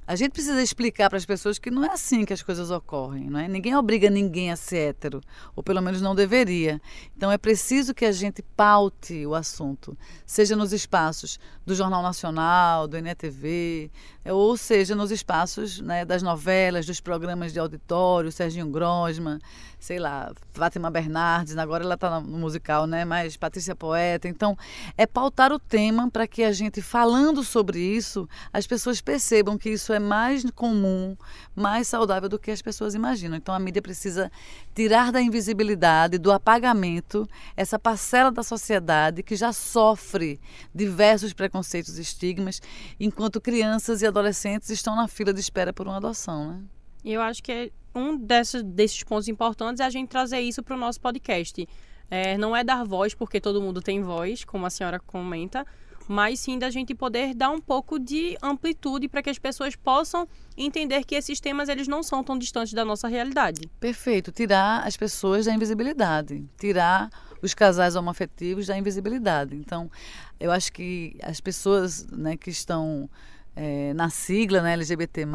a 0.06 0.14
gente 0.14 0.32
precisa 0.32 0.62
explicar 0.62 1.08
para 1.08 1.18
as 1.18 1.26
pessoas 1.26 1.58
que 1.58 1.70
não 1.70 1.84
é 1.84 1.92
assim 1.92 2.24
que 2.24 2.32
as 2.32 2.42
coisas 2.42 2.70
ocorrem, 2.70 3.28
não 3.28 3.40
é? 3.40 3.48
Ninguém 3.48 3.74
obriga 3.74 4.08
ninguém 4.08 4.52
a 4.52 4.56
ser 4.56 4.90
hétero, 4.90 5.20
ou 5.54 5.62
pelo 5.62 5.82
menos 5.82 6.00
não 6.00 6.14
deveria. 6.14 6.80
Então 7.16 7.30
é 7.32 7.38
preciso 7.38 7.94
que 7.94 8.04
a 8.04 8.12
gente 8.12 8.42
paute 8.56 9.26
o 9.26 9.34
assunto, 9.34 9.96
seja 10.24 10.54
nos 10.54 10.72
espaços 10.72 11.40
do 11.64 11.74
Jornal 11.74 12.02
Nacional, 12.02 12.86
do 12.86 13.00
NETV, 13.00 13.90
ou 14.24 14.56
seja 14.56 14.94
nos 14.94 15.10
espaços 15.10 15.80
né, 15.80 16.04
das 16.04 16.22
novelas, 16.22 16.86
dos 16.86 17.00
programas 17.00 17.52
de 17.52 17.58
auditório, 17.58 18.30
Serginho 18.30 18.68
Grosma, 18.68 19.40
sei 19.78 19.98
lá, 19.98 20.32
Fátima 20.52 20.90
Bernardes, 20.90 21.56
agora 21.56 21.84
ela 21.84 21.94
está 21.94 22.20
no 22.20 22.38
musical, 22.38 22.86
né? 22.86 23.04
Mas 23.04 23.36
Patrícia 23.36 23.74
Poeta. 23.74 24.26
Então, 24.28 24.56
é 24.96 25.06
pautar 25.06 25.52
o 25.52 25.58
tema 25.58 26.10
para 26.10 26.26
que 26.26 26.42
a 26.42 26.52
gente, 26.52 26.80
falando 26.80 27.44
sobre 27.44 27.78
isso, 27.78 28.28
as 28.52 28.66
pessoas 28.66 29.00
percebam 29.00 29.56
que 29.58 29.70
isso 29.70 29.92
é 29.92 29.95
mais 29.98 30.44
comum, 30.50 31.16
mais 31.54 31.88
saudável 31.88 32.28
do 32.28 32.38
que 32.38 32.50
as 32.50 32.62
pessoas 32.62 32.94
imaginam. 32.94 33.36
Então, 33.36 33.54
a 33.54 33.58
mídia 33.58 33.82
precisa 33.82 34.30
tirar 34.74 35.12
da 35.12 35.20
invisibilidade, 35.20 36.18
do 36.18 36.32
apagamento, 36.32 37.28
essa 37.56 37.78
parcela 37.78 38.30
da 38.30 38.42
sociedade 38.42 39.22
que 39.22 39.36
já 39.36 39.52
sofre 39.52 40.40
diversos 40.74 41.32
preconceitos 41.32 41.98
e 41.98 42.02
estigmas, 42.02 42.60
enquanto 42.98 43.40
crianças 43.40 44.02
e 44.02 44.06
adolescentes 44.06 44.70
estão 44.70 44.96
na 44.96 45.08
fila 45.08 45.32
de 45.32 45.40
espera 45.40 45.72
por 45.72 45.86
uma 45.86 45.96
adoção, 45.96 46.52
né? 46.52 46.60
Eu 47.04 47.22
acho 47.22 47.42
que 47.42 47.52
é 47.52 47.70
um 47.94 48.16
desses, 48.16 48.62
desses 48.62 49.02
pontos 49.04 49.28
importantes 49.28 49.80
é 49.80 49.84
a 49.84 49.90
gente 49.90 50.08
trazer 50.08 50.40
isso 50.40 50.62
para 50.62 50.74
o 50.74 50.78
nosso 50.78 51.00
podcast. 51.00 51.66
É, 52.10 52.36
não 52.36 52.54
é 52.54 52.62
dar 52.62 52.84
voz, 52.84 53.14
porque 53.14 53.40
todo 53.40 53.60
mundo 53.60 53.80
tem 53.80 54.02
voz, 54.02 54.44
como 54.44 54.66
a 54.66 54.70
senhora 54.70 55.00
comenta, 55.00 55.66
mas 56.08 56.40
sim 56.40 56.58
da 56.58 56.70
gente 56.70 56.94
poder 56.94 57.34
dar 57.34 57.50
um 57.50 57.60
pouco 57.60 57.98
de 57.98 58.36
amplitude 58.42 59.08
para 59.08 59.22
que 59.22 59.30
as 59.30 59.38
pessoas 59.38 59.74
possam 59.74 60.28
entender 60.56 61.04
que 61.04 61.14
esses 61.14 61.40
temas 61.40 61.68
eles 61.68 61.88
não 61.88 62.02
são 62.02 62.22
tão 62.22 62.38
distantes 62.38 62.72
da 62.72 62.84
nossa 62.84 63.08
realidade. 63.08 63.68
Perfeito, 63.80 64.32
tirar 64.32 64.86
as 64.86 64.96
pessoas 64.96 65.46
da 65.46 65.52
invisibilidade, 65.52 66.44
tirar 66.58 67.10
os 67.42 67.54
casais 67.54 67.96
homoafetivos 67.96 68.66
da 68.66 68.76
invisibilidade. 68.76 69.54
Então, 69.56 69.90
eu 70.38 70.50
acho 70.50 70.72
que 70.72 71.16
as 71.22 71.40
pessoas 71.40 72.06
né, 72.06 72.36
que 72.36 72.50
estão 72.50 73.08
é, 73.56 73.94
na 73.94 74.10
sigla 74.10 74.60
né, 74.60 74.74
LGBT+, 74.74 75.26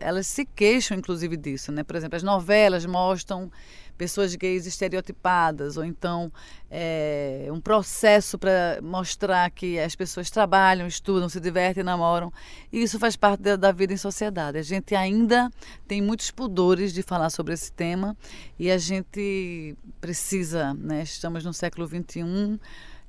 elas 0.00 0.26
se 0.26 0.44
queixam 0.44 0.98
inclusive 0.98 1.36
disso. 1.36 1.70
Né? 1.70 1.84
Por 1.84 1.94
exemplo, 1.94 2.16
as 2.16 2.24
novelas 2.24 2.84
mostram 2.84 3.50
pessoas 3.96 4.34
gays 4.36 4.64
estereotipadas, 4.64 5.76
ou 5.76 5.84
então 5.84 6.32
é, 6.70 7.48
um 7.50 7.60
processo 7.60 8.38
para 8.38 8.78
mostrar 8.80 9.50
que 9.50 9.78
as 9.78 9.96
pessoas 9.96 10.30
trabalham, 10.30 10.86
estudam, 10.86 11.28
se 11.28 11.40
divertem, 11.40 11.82
namoram. 11.82 12.32
E 12.72 12.80
isso 12.80 12.98
faz 12.98 13.16
parte 13.16 13.42
da, 13.42 13.56
da, 13.56 13.72
vida 13.72 13.92
em 13.92 13.96
sociedade. 13.96 14.56
A 14.56 14.62
gente 14.62 14.94
ainda 14.94 15.50
tem 15.86 16.00
muitos 16.00 16.30
pudores 16.30 16.92
de 16.92 17.02
falar 17.02 17.30
sobre 17.30 17.54
esse 17.54 17.72
tema 17.72 18.16
e 18.58 18.70
a 18.70 18.78
gente 18.78 19.76
precisa, 20.00 20.72
né? 20.74 21.02
estamos 21.02 21.44
no 21.44 21.52
século 21.52 21.86
XXI, 21.86 22.58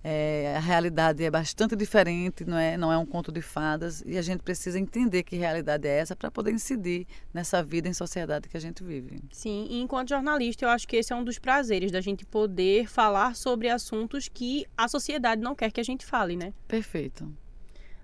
é, 0.04 0.54
a 0.56 0.60
realidade 0.60 1.24
é 1.24 1.30
bastante 1.30 1.76
diferente, 1.76 2.46
não 2.46 2.58
é, 2.58 2.78
não 2.78 2.92
é 2.92 2.98
um 2.98 3.06
conto 3.06 3.32
de 3.32 3.42
fadas, 3.42 4.02
e 4.06 4.18
a 4.18 4.22
gente 4.22 4.42
precisa 4.42 4.80
entender 4.80 5.24
que 5.24 5.36
realidade 5.36 5.88
é 5.88 5.98
essa 6.00 6.16
para 6.16 6.32
poder 6.32 6.52
incidir 6.52 7.06
nessa 7.34 7.62
vida 7.62 7.88
em 7.88 7.94
sociedade 7.94 8.48
que 8.48 8.56
a 8.56 8.62
gente 8.62 8.84
vive. 8.84 9.22
Sim, 9.32 9.68
e 9.70 9.82
enquanto 9.82 10.10
jornalista, 10.10 10.66
eu 10.66 10.70
acho 10.70 10.88
que 10.88 10.96
esse 10.96 11.12
é 11.12 11.16
um 11.16 11.24
dos 11.24 11.38
prazeres 11.38 11.92
da 11.92 12.02
gente 12.02 12.26
poder 12.26 12.88
falar 12.88 13.36
sobre 13.36 13.70
assuntos 13.70 14.30
que 14.30 14.66
a 14.78 14.88
sociedade 14.88 15.42
não 15.42 15.56
quer 15.56 15.72
que 15.72 15.82
a 15.82 15.84
gente 15.84 16.06
fale, 16.06 16.36
né? 16.36 16.54
Perfeito. 16.68 17.30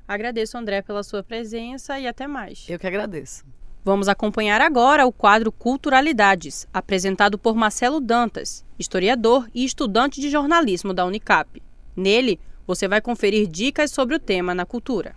Agradeço, 0.08 0.58
André, 0.58 0.82
pela 0.82 1.02
sua 1.02 1.24
presença 1.24 2.00
e 2.00 2.08
até 2.08 2.28
mais. 2.28 2.66
Eu 2.70 2.78
que 2.78 2.86
agradeço. 2.86 3.44
Vamos 3.84 4.08
acompanhar 4.08 4.62
agora 4.62 5.06
o 5.06 5.12
quadro 5.12 5.52
Culturalidades, 5.52 6.68
apresentado 6.74 7.38
por 7.38 7.56
Marcelo 7.56 8.02
Dantas, 8.02 8.66
historiador 8.80 9.48
e 9.54 9.64
estudante 9.64 10.20
de 10.20 10.30
jornalismo 10.30 10.94
da 10.94 11.06
Unicap. 11.06 11.62
Nele, 11.96 12.40
você 12.68 12.88
vai 12.88 13.00
conferir 13.00 13.48
dicas 13.48 13.92
sobre 13.92 14.16
o 14.16 14.20
tema 14.20 14.54
na 14.54 14.66
cultura. 14.66 15.16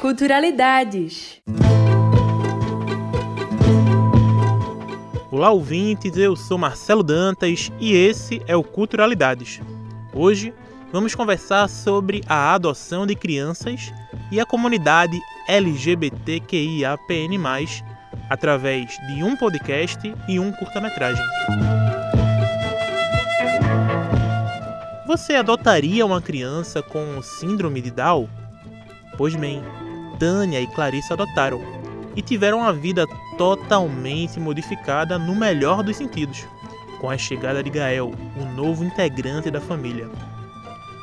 Culturalidades. 0.00 1.40
Olá, 5.30 5.50
ouvintes. 5.50 6.16
Eu 6.16 6.34
sou 6.34 6.58
Marcelo 6.58 7.02
Dantas 7.02 7.70
e 7.78 7.94
esse 7.94 8.42
é 8.46 8.56
o 8.56 8.64
Culturalidades. 8.64 9.60
Hoje 10.12 10.52
vamos 10.92 11.14
conversar 11.14 11.68
sobre 11.68 12.22
a 12.28 12.52
adoção 12.52 13.06
de 13.06 13.14
crianças 13.14 13.90
e 14.30 14.38
a 14.38 14.44
comunidade 14.44 15.18
LGBTQIAPN+, 15.48 17.38
através 18.28 18.98
de 19.08 19.24
um 19.24 19.34
podcast 19.34 20.14
e 20.28 20.38
um 20.38 20.52
curta-metragem. 20.52 21.24
Você 25.06 25.34
adotaria 25.34 26.04
uma 26.04 26.20
criança 26.20 26.82
com 26.82 27.22
síndrome 27.22 27.80
de 27.80 27.90
Down? 27.90 28.28
Pois 29.16 29.34
bem, 29.34 29.62
Tânia 30.18 30.60
e 30.60 30.66
Clarissa 30.66 31.14
adotaram 31.14 31.60
e 32.14 32.20
tiveram 32.20 32.62
a 32.62 32.70
vida 32.70 33.06
totalmente 33.38 34.38
modificada 34.38 35.18
no 35.18 35.34
melhor 35.34 35.82
dos 35.82 35.96
sentidos, 35.96 36.46
com 37.00 37.08
a 37.08 37.16
chegada 37.16 37.62
de 37.62 37.70
Gael, 37.70 38.12
o 38.36 38.44
novo 38.54 38.84
integrante 38.84 39.50
da 39.50 39.60
família. 39.60 40.08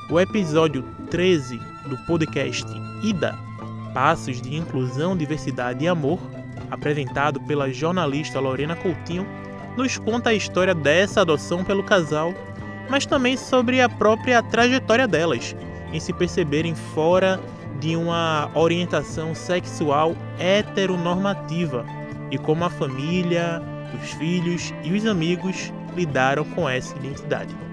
O 0.09 0.19
episódio 0.19 0.83
13 1.11 1.61
do 1.85 1.95
podcast 2.07 2.65
IDA 3.03 3.37
Passos 3.93 4.41
de 4.41 4.55
Inclusão, 4.55 5.15
Diversidade 5.15 5.85
e 5.85 5.87
Amor, 5.87 6.19
apresentado 6.71 7.39
pela 7.41 7.71
jornalista 7.71 8.39
Lorena 8.39 8.75
Coutinho, 8.75 9.27
nos 9.77 9.99
conta 9.99 10.31
a 10.31 10.33
história 10.33 10.73
dessa 10.73 11.21
adoção 11.21 11.63
pelo 11.63 11.83
casal, 11.83 12.33
mas 12.89 13.05
também 13.05 13.37
sobre 13.37 13.81
a 13.81 13.87
própria 13.87 14.41
trajetória 14.41 15.07
delas, 15.07 15.55
em 15.93 15.99
se 15.99 16.11
perceberem 16.11 16.73
fora 16.73 17.39
de 17.79 17.95
uma 17.95 18.49
orientação 18.55 19.35
sexual 19.35 20.15
heteronormativa 20.39 21.85
e 22.31 22.37
como 22.39 22.65
a 22.65 22.69
família, 22.71 23.61
os 23.93 24.09
filhos 24.13 24.73
e 24.83 24.91
os 24.91 25.05
amigos 25.05 25.71
lidaram 25.95 26.43
com 26.45 26.67
essa 26.67 26.95
identidade. 26.97 27.68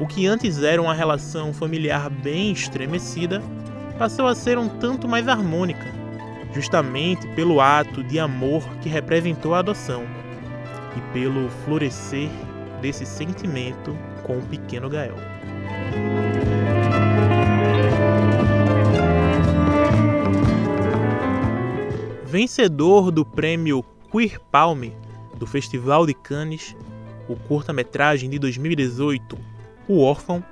O 0.00 0.06
que 0.06 0.26
antes 0.26 0.62
era 0.62 0.80
uma 0.80 0.94
relação 0.94 1.52
familiar 1.52 2.08
bem 2.08 2.52
estremecida 2.52 3.42
passou 3.98 4.26
a 4.26 4.34
ser 4.34 4.56
um 4.56 4.66
tanto 4.66 5.06
mais 5.06 5.28
harmônica, 5.28 5.84
justamente 6.54 7.26
pelo 7.34 7.60
ato 7.60 8.02
de 8.02 8.18
amor 8.18 8.66
que 8.80 8.88
representou 8.88 9.54
a 9.54 9.58
adoção 9.58 10.06
e 10.96 11.12
pelo 11.12 11.50
florescer 11.66 12.30
desse 12.80 13.04
sentimento 13.04 13.94
com 14.22 14.38
o 14.38 14.42
pequeno 14.42 14.88
Gael. 14.88 15.16
Vencedor 22.24 23.10
do 23.10 23.22
prêmio 23.26 23.84
Queer 24.10 24.40
Palme 24.50 24.96
do 25.36 25.46
Festival 25.46 26.06
de 26.06 26.14
Cannes, 26.14 26.74
o 27.28 27.36
curta-metragem 27.36 28.30
de 28.30 28.38
2018 28.38 29.49
o 29.90 30.00
Órfão, 30.00 30.42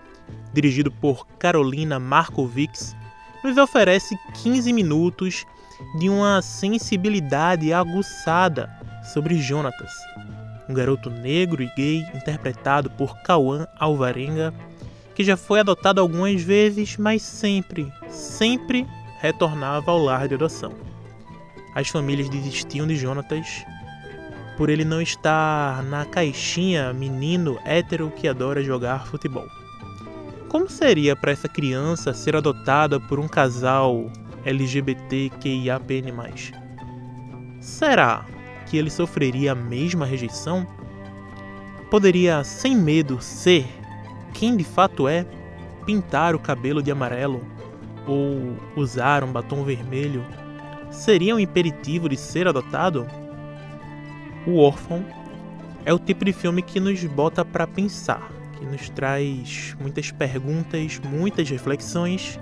dirigido 0.52 0.90
por 0.90 1.26
Carolina 1.38 1.98
Markovics, 2.00 2.96
nos 3.44 3.56
oferece 3.56 4.18
15 4.42 4.72
minutos 4.72 5.46
de 5.98 6.08
uma 6.08 6.42
sensibilidade 6.42 7.72
aguçada 7.72 8.68
sobre 9.12 9.38
Jonatas, 9.38 9.92
um 10.68 10.74
garoto 10.74 11.08
negro 11.08 11.62
e 11.62 11.70
gay 11.76 12.04
interpretado 12.14 12.90
por 12.90 13.22
Cauã 13.22 13.66
Alvarenga, 13.78 14.52
que 15.14 15.22
já 15.22 15.36
foi 15.36 15.60
adotado 15.60 16.00
algumas 16.00 16.42
vezes, 16.42 16.96
mas 16.96 17.22
sempre, 17.22 17.92
sempre 18.08 18.86
retornava 19.20 19.92
ao 19.92 19.98
lar 19.98 20.26
de 20.26 20.34
adoção. 20.34 20.72
As 21.76 21.88
famílias 21.88 22.28
desistiam 22.28 22.88
de 22.88 22.96
Jonatas 22.96 23.64
por 24.58 24.68
ele 24.68 24.84
não 24.84 25.00
estar 25.00 25.84
na 25.84 26.04
caixinha 26.04 26.92
menino 26.92 27.60
hétero 27.64 28.10
que 28.10 28.26
adora 28.26 28.60
jogar 28.60 29.06
futebol. 29.06 29.46
Como 30.48 30.68
seria 30.68 31.14
para 31.14 31.30
essa 31.30 31.48
criança 31.48 32.12
ser 32.12 32.34
adotada 32.34 32.98
por 32.98 33.20
um 33.20 33.28
casal 33.28 34.10
LGBTQIAPN+. 34.44 36.12
Será 37.60 38.26
que 38.66 38.76
ele 38.76 38.90
sofreria 38.90 39.52
a 39.52 39.54
mesma 39.54 40.04
rejeição? 40.04 40.66
Poderia, 41.88 42.42
sem 42.42 42.74
medo, 42.74 43.22
ser 43.22 43.64
quem 44.34 44.56
de 44.56 44.64
fato 44.64 45.06
é? 45.06 45.24
Pintar 45.86 46.34
o 46.34 46.38
cabelo 46.40 46.82
de 46.82 46.90
amarelo 46.90 47.46
ou 48.08 48.56
usar 48.74 49.22
um 49.22 49.30
batom 49.30 49.62
vermelho 49.62 50.26
seria 50.90 51.36
um 51.36 51.38
imperativo 51.38 52.08
de 52.08 52.16
ser 52.16 52.48
adotado? 52.48 53.06
O 54.46 54.58
Órfão 54.60 55.04
é 55.84 55.92
o 55.92 55.98
tipo 55.98 56.24
de 56.24 56.32
filme 56.32 56.62
que 56.62 56.80
nos 56.80 57.02
bota 57.04 57.44
para 57.44 57.66
pensar, 57.66 58.30
que 58.58 58.64
nos 58.64 58.88
traz 58.90 59.76
muitas 59.80 60.10
perguntas, 60.10 60.98
muitas 60.98 61.48
reflexões 61.48 62.38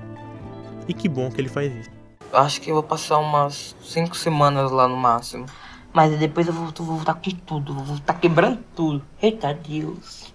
e 0.88 0.94
que 0.94 1.08
bom 1.08 1.30
que 1.30 1.40
ele 1.40 1.48
faz 1.48 1.74
isso. 1.74 1.90
Acho 2.32 2.60
que 2.60 2.70
eu 2.70 2.74
vou 2.74 2.82
passar 2.82 3.18
umas 3.18 3.74
cinco 3.82 4.16
semanas 4.16 4.70
lá 4.70 4.88
no 4.88 4.96
máximo. 4.96 5.46
Mas 5.92 6.16
depois 6.18 6.46
eu 6.46 6.52
vou, 6.52 6.66
vou 6.76 6.96
voltar 6.96 7.14
com 7.14 7.30
tudo, 7.30 7.72
vou 7.72 7.84
voltar 7.84 8.14
quebrando 8.14 8.62
tudo. 8.74 9.02
Eita 9.22 9.54
Deus. 9.54 10.34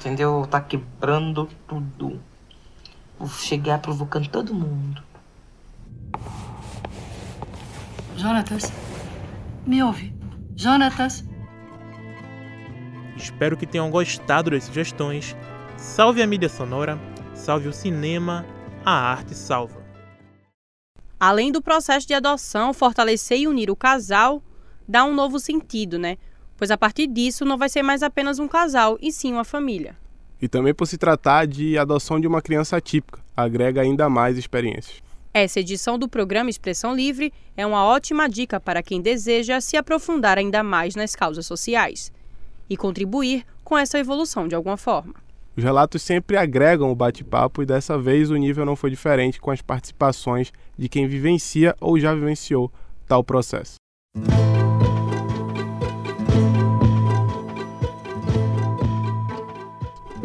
Entendeu? 0.00 0.32
Vou 0.32 0.44
estar 0.44 0.62
quebrando 0.62 1.48
tudo. 1.68 2.20
Vou 3.18 3.28
chegar 3.28 3.78
provocando 3.78 4.28
todo 4.28 4.52
mundo. 4.52 5.02
Jonatas, 8.16 8.72
me 9.64 9.82
ouve. 9.82 10.19
Jonatas. 10.60 11.24
Espero 13.16 13.56
que 13.56 13.66
tenham 13.66 13.90
gostado 13.90 14.50
das 14.50 14.64
sugestões. 14.64 15.34
Salve 15.78 16.20
a 16.20 16.26
mídia 16.26 16.50
sonora, 16.50 17.00
salve 17.34 17.66
o 17.66 17.72
cinema, 17.72 18.44
a 18.84 18.92
arte 18.92 19.34
salva. 19.34 19.82
Além 21.18 21.50
do 21.50 21.62
processo 21.62 22.06
de 22.06 22.12
adoção 22.12 22.74
fortalecer 22.74 23.38
e 23.38 23.48
unir 23.48 23.70
o 23.70 23.76
casal, 23.76 24.42
dá 24.86 25.02
um 25.02 25.14
novo 25.14 25.38
sentido, 25.38 25.98
né? 25.98 26.18
Pois 26.58 26.70
a 26.70 26.76
partir 26.76 27.06
disso 27.06 27.46
não 27.46 27.56
vai 27.56 27.70
ser 27.70 27.82
mais 27.82 28.02
apenas 28.02 28.38
um 28.38 28.46
casal, 28.46 28.98
e 29.00 29.10
sim 29.10 29.32
uma 29.32 29.44
família. 29.44 29.96
E 30.42 30.46
também 30.46 30.74
por 30.74 30.84
se 30.84 30.98
tratar 30.98 31.46
de 31.46 31.78
adoção 31.78 32.20
de 32.20 32.26
uma 32.26 32.42
criança 32.42 32.76
atípica, 32.76 33.20
agrega 33.34 33.80
ainda 33.80 34.10
mais 34.10 34.36
experiências. 34.36 35.09
Essa 35.32 35.60
edição 35.60 35.96
do 35.96 36.08
programa 36.08 36.50
Expressão 36.50 36.94
Livre 36.94 37.32
é 37.56 37.64
uma 37.64 37.84
ótima 37.84 38.28
dica 38.28 38.58
para 38.58 38.82
quem 38.82 39.00
deseja 39.00 39.60
se 39.60 39.76
aprofundar 39.76 40.38
ainda 40.38 40.62
mais 40.62 40.96
nas 40.96 41.14
causas 41.14 41.46
sociais 41.46 42.12
e 42.68 42.76
contribuir 42.76 43.44
com 43.62 43.78
essa 43.78 43.98
evolução 43.98 44.48
de 44.48 44.56
alguma 44.56 44.76
forma. 44.76 45.14
Os 45.56 45.62
relatos 45.62 46.02
sempre 46.02 46.36
agregam 46.36 46.90
o 46.90 46.96
bate-papo 46.96 47.62
e 47.62 47.66
dessa 47.66 47.96
vez 47.96 48.30
o 48.30 48.36
nível 48.36 48.66
não 48.66 48.74
foi 48.74 48.90
diferente 48.90 49.40
com 49.40 49.52
as 49.52 49.62
participações 49.62 50.52
de 50.76 50.88
quem 50.88 51.06
vivencia 51.06 51.76
ou 51.80 51.98
já 51.98 52.12
vivenciou 52.12 52.72
tal 53.06 53.22
processo. 53.22 53.74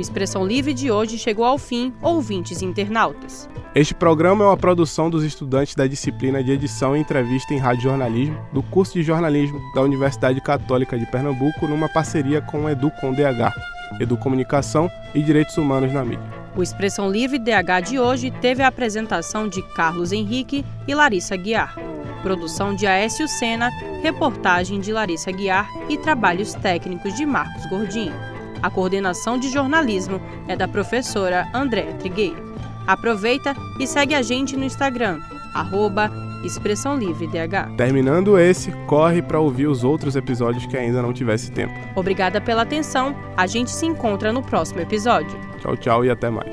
Expressão 0.06 0.46
Livre 0.46 0.72
de 0.72 0.92
hoje 0.92 1.18
chegou 1.18 1.44
ao 1.44 1.58
fim, 1.58 1.92
ouvintes 2.00 2.62
e 2.62 2.66
internautas. 2.66 3.50
Este 3.74 3.94
programa 3.94 4.46
é 4.46 4.48
uma 4.48 4.56
produção 4.56 5.10
dos 5.10 5.24
estudantes 5.24 5.74
da 5.74 5.88
disciplina 5.88 6.44
de 6.44 6.52
edição 6.52 6.96
e 6.96 7.00
entrevista 7.00 7.54
em 7.54 7.58
rádio 7.58 7.84
jornalismo 7.84 8.38
do 8.54 8.62
curso 8.62 8.94
de 8.94 9.02
jornalismo 9.02 9.60
da 9.74 9.82
Universidade 9.82 10.40
Católica 10.42 10.98
de 10.98 11.08
Pernambuco 11.08 11.68
numa 11.68 11.90
parceria 11.90 12.40
com 12.40 12.66
o 12.66 12.70
Educom 12.70 13.14
DH 13.14 13.52
Educomunicação 14.00 14.90
e 15.14 15.22
Direitos 15.22 15.58
Humanos 15.58 15.92
na 15.92 16.04
Mídia. 16.06 16.24
O 16.56 16.62
Expressão 16.62 17.10
Livre 17.10 17.40
DH 17.40 17.90
de 17.90 18.00
hoje 18.00 18.30
teve 18.30 18.62
a 18.62 18.68
apresentação 18.68 19.48
de 19.48 19.62
Carlos 19.74 20.12
Henrique 20.12 20.64
e 20.88 20.94
Larissa 20.94 21.36
Guiar. 21.36 21.76
Produção 22.22 22.76
de 22.76 22.88
Aécio 22.88 23.28
Sena, 23.28 23.70
reportagem 24.02 24.80
de 24.80 24.92
Larissa 24.92 25.32
Guiar 25.32 25.68
e 25.90 25.98
trabalhos 25.98 26.54
técnicos 26.54 27.14
de 27.16 27.26
Marcos 27.26 27.66
Gordinho. 27.68 28.35
A 28.66 28.70
coordenação 28.72 29.38
de 29.38 29.48
jornalismo 29.48 30.20
é 30.48 30.56
da 30.56 30.68
professora 30.68 31.48
Andréa 31.54 31.94
Trigueiro. 32.00 32.56
Aproveita 32.88 33.56
e 33.80 33.86
segue 33.86 34.16
a 34.16 34.24
gente 34.24 34.58
no 34.58 34.64
Instagram, 34.64 35.20
arroba 35.54 36.12
Expressão 36.44 36.98
Livre 36.98 37.28
DH. 37.28 37.76
Terminando 37.78 38.40
esse, 38.40 38.72
corre 38.88 39.22
para 39.22 39.40
ouvir 39.40 39.68
os 39.68 39.84
outros 39.84 40.16
episódios 40.16 40.66
que 40.66 40.76
ainda 40.76 41.00
não 41.00 41.14
tivesse 41.14 41.52
tempo. 41.52 41.76
Obrigada 41.96 42.42
pela 42.42 42.64
atenção. 42.64 43.16
A 43.38 43.46
gente 43.46 43.70
se 43.70 43.86
encontra 43.86 44.34
no 44.34 44.42
próximo 44.42 44.82
episódio. 44.82 45.40
Tchau, 45.60 45.78
tchau 45.78 46.06
e 46.06 46.10
até 46.10 46.32
mais. 46.32 46.50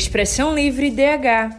Expressão 0.00 0.54
Livre 0.54 0.90
DH 0.90 1.54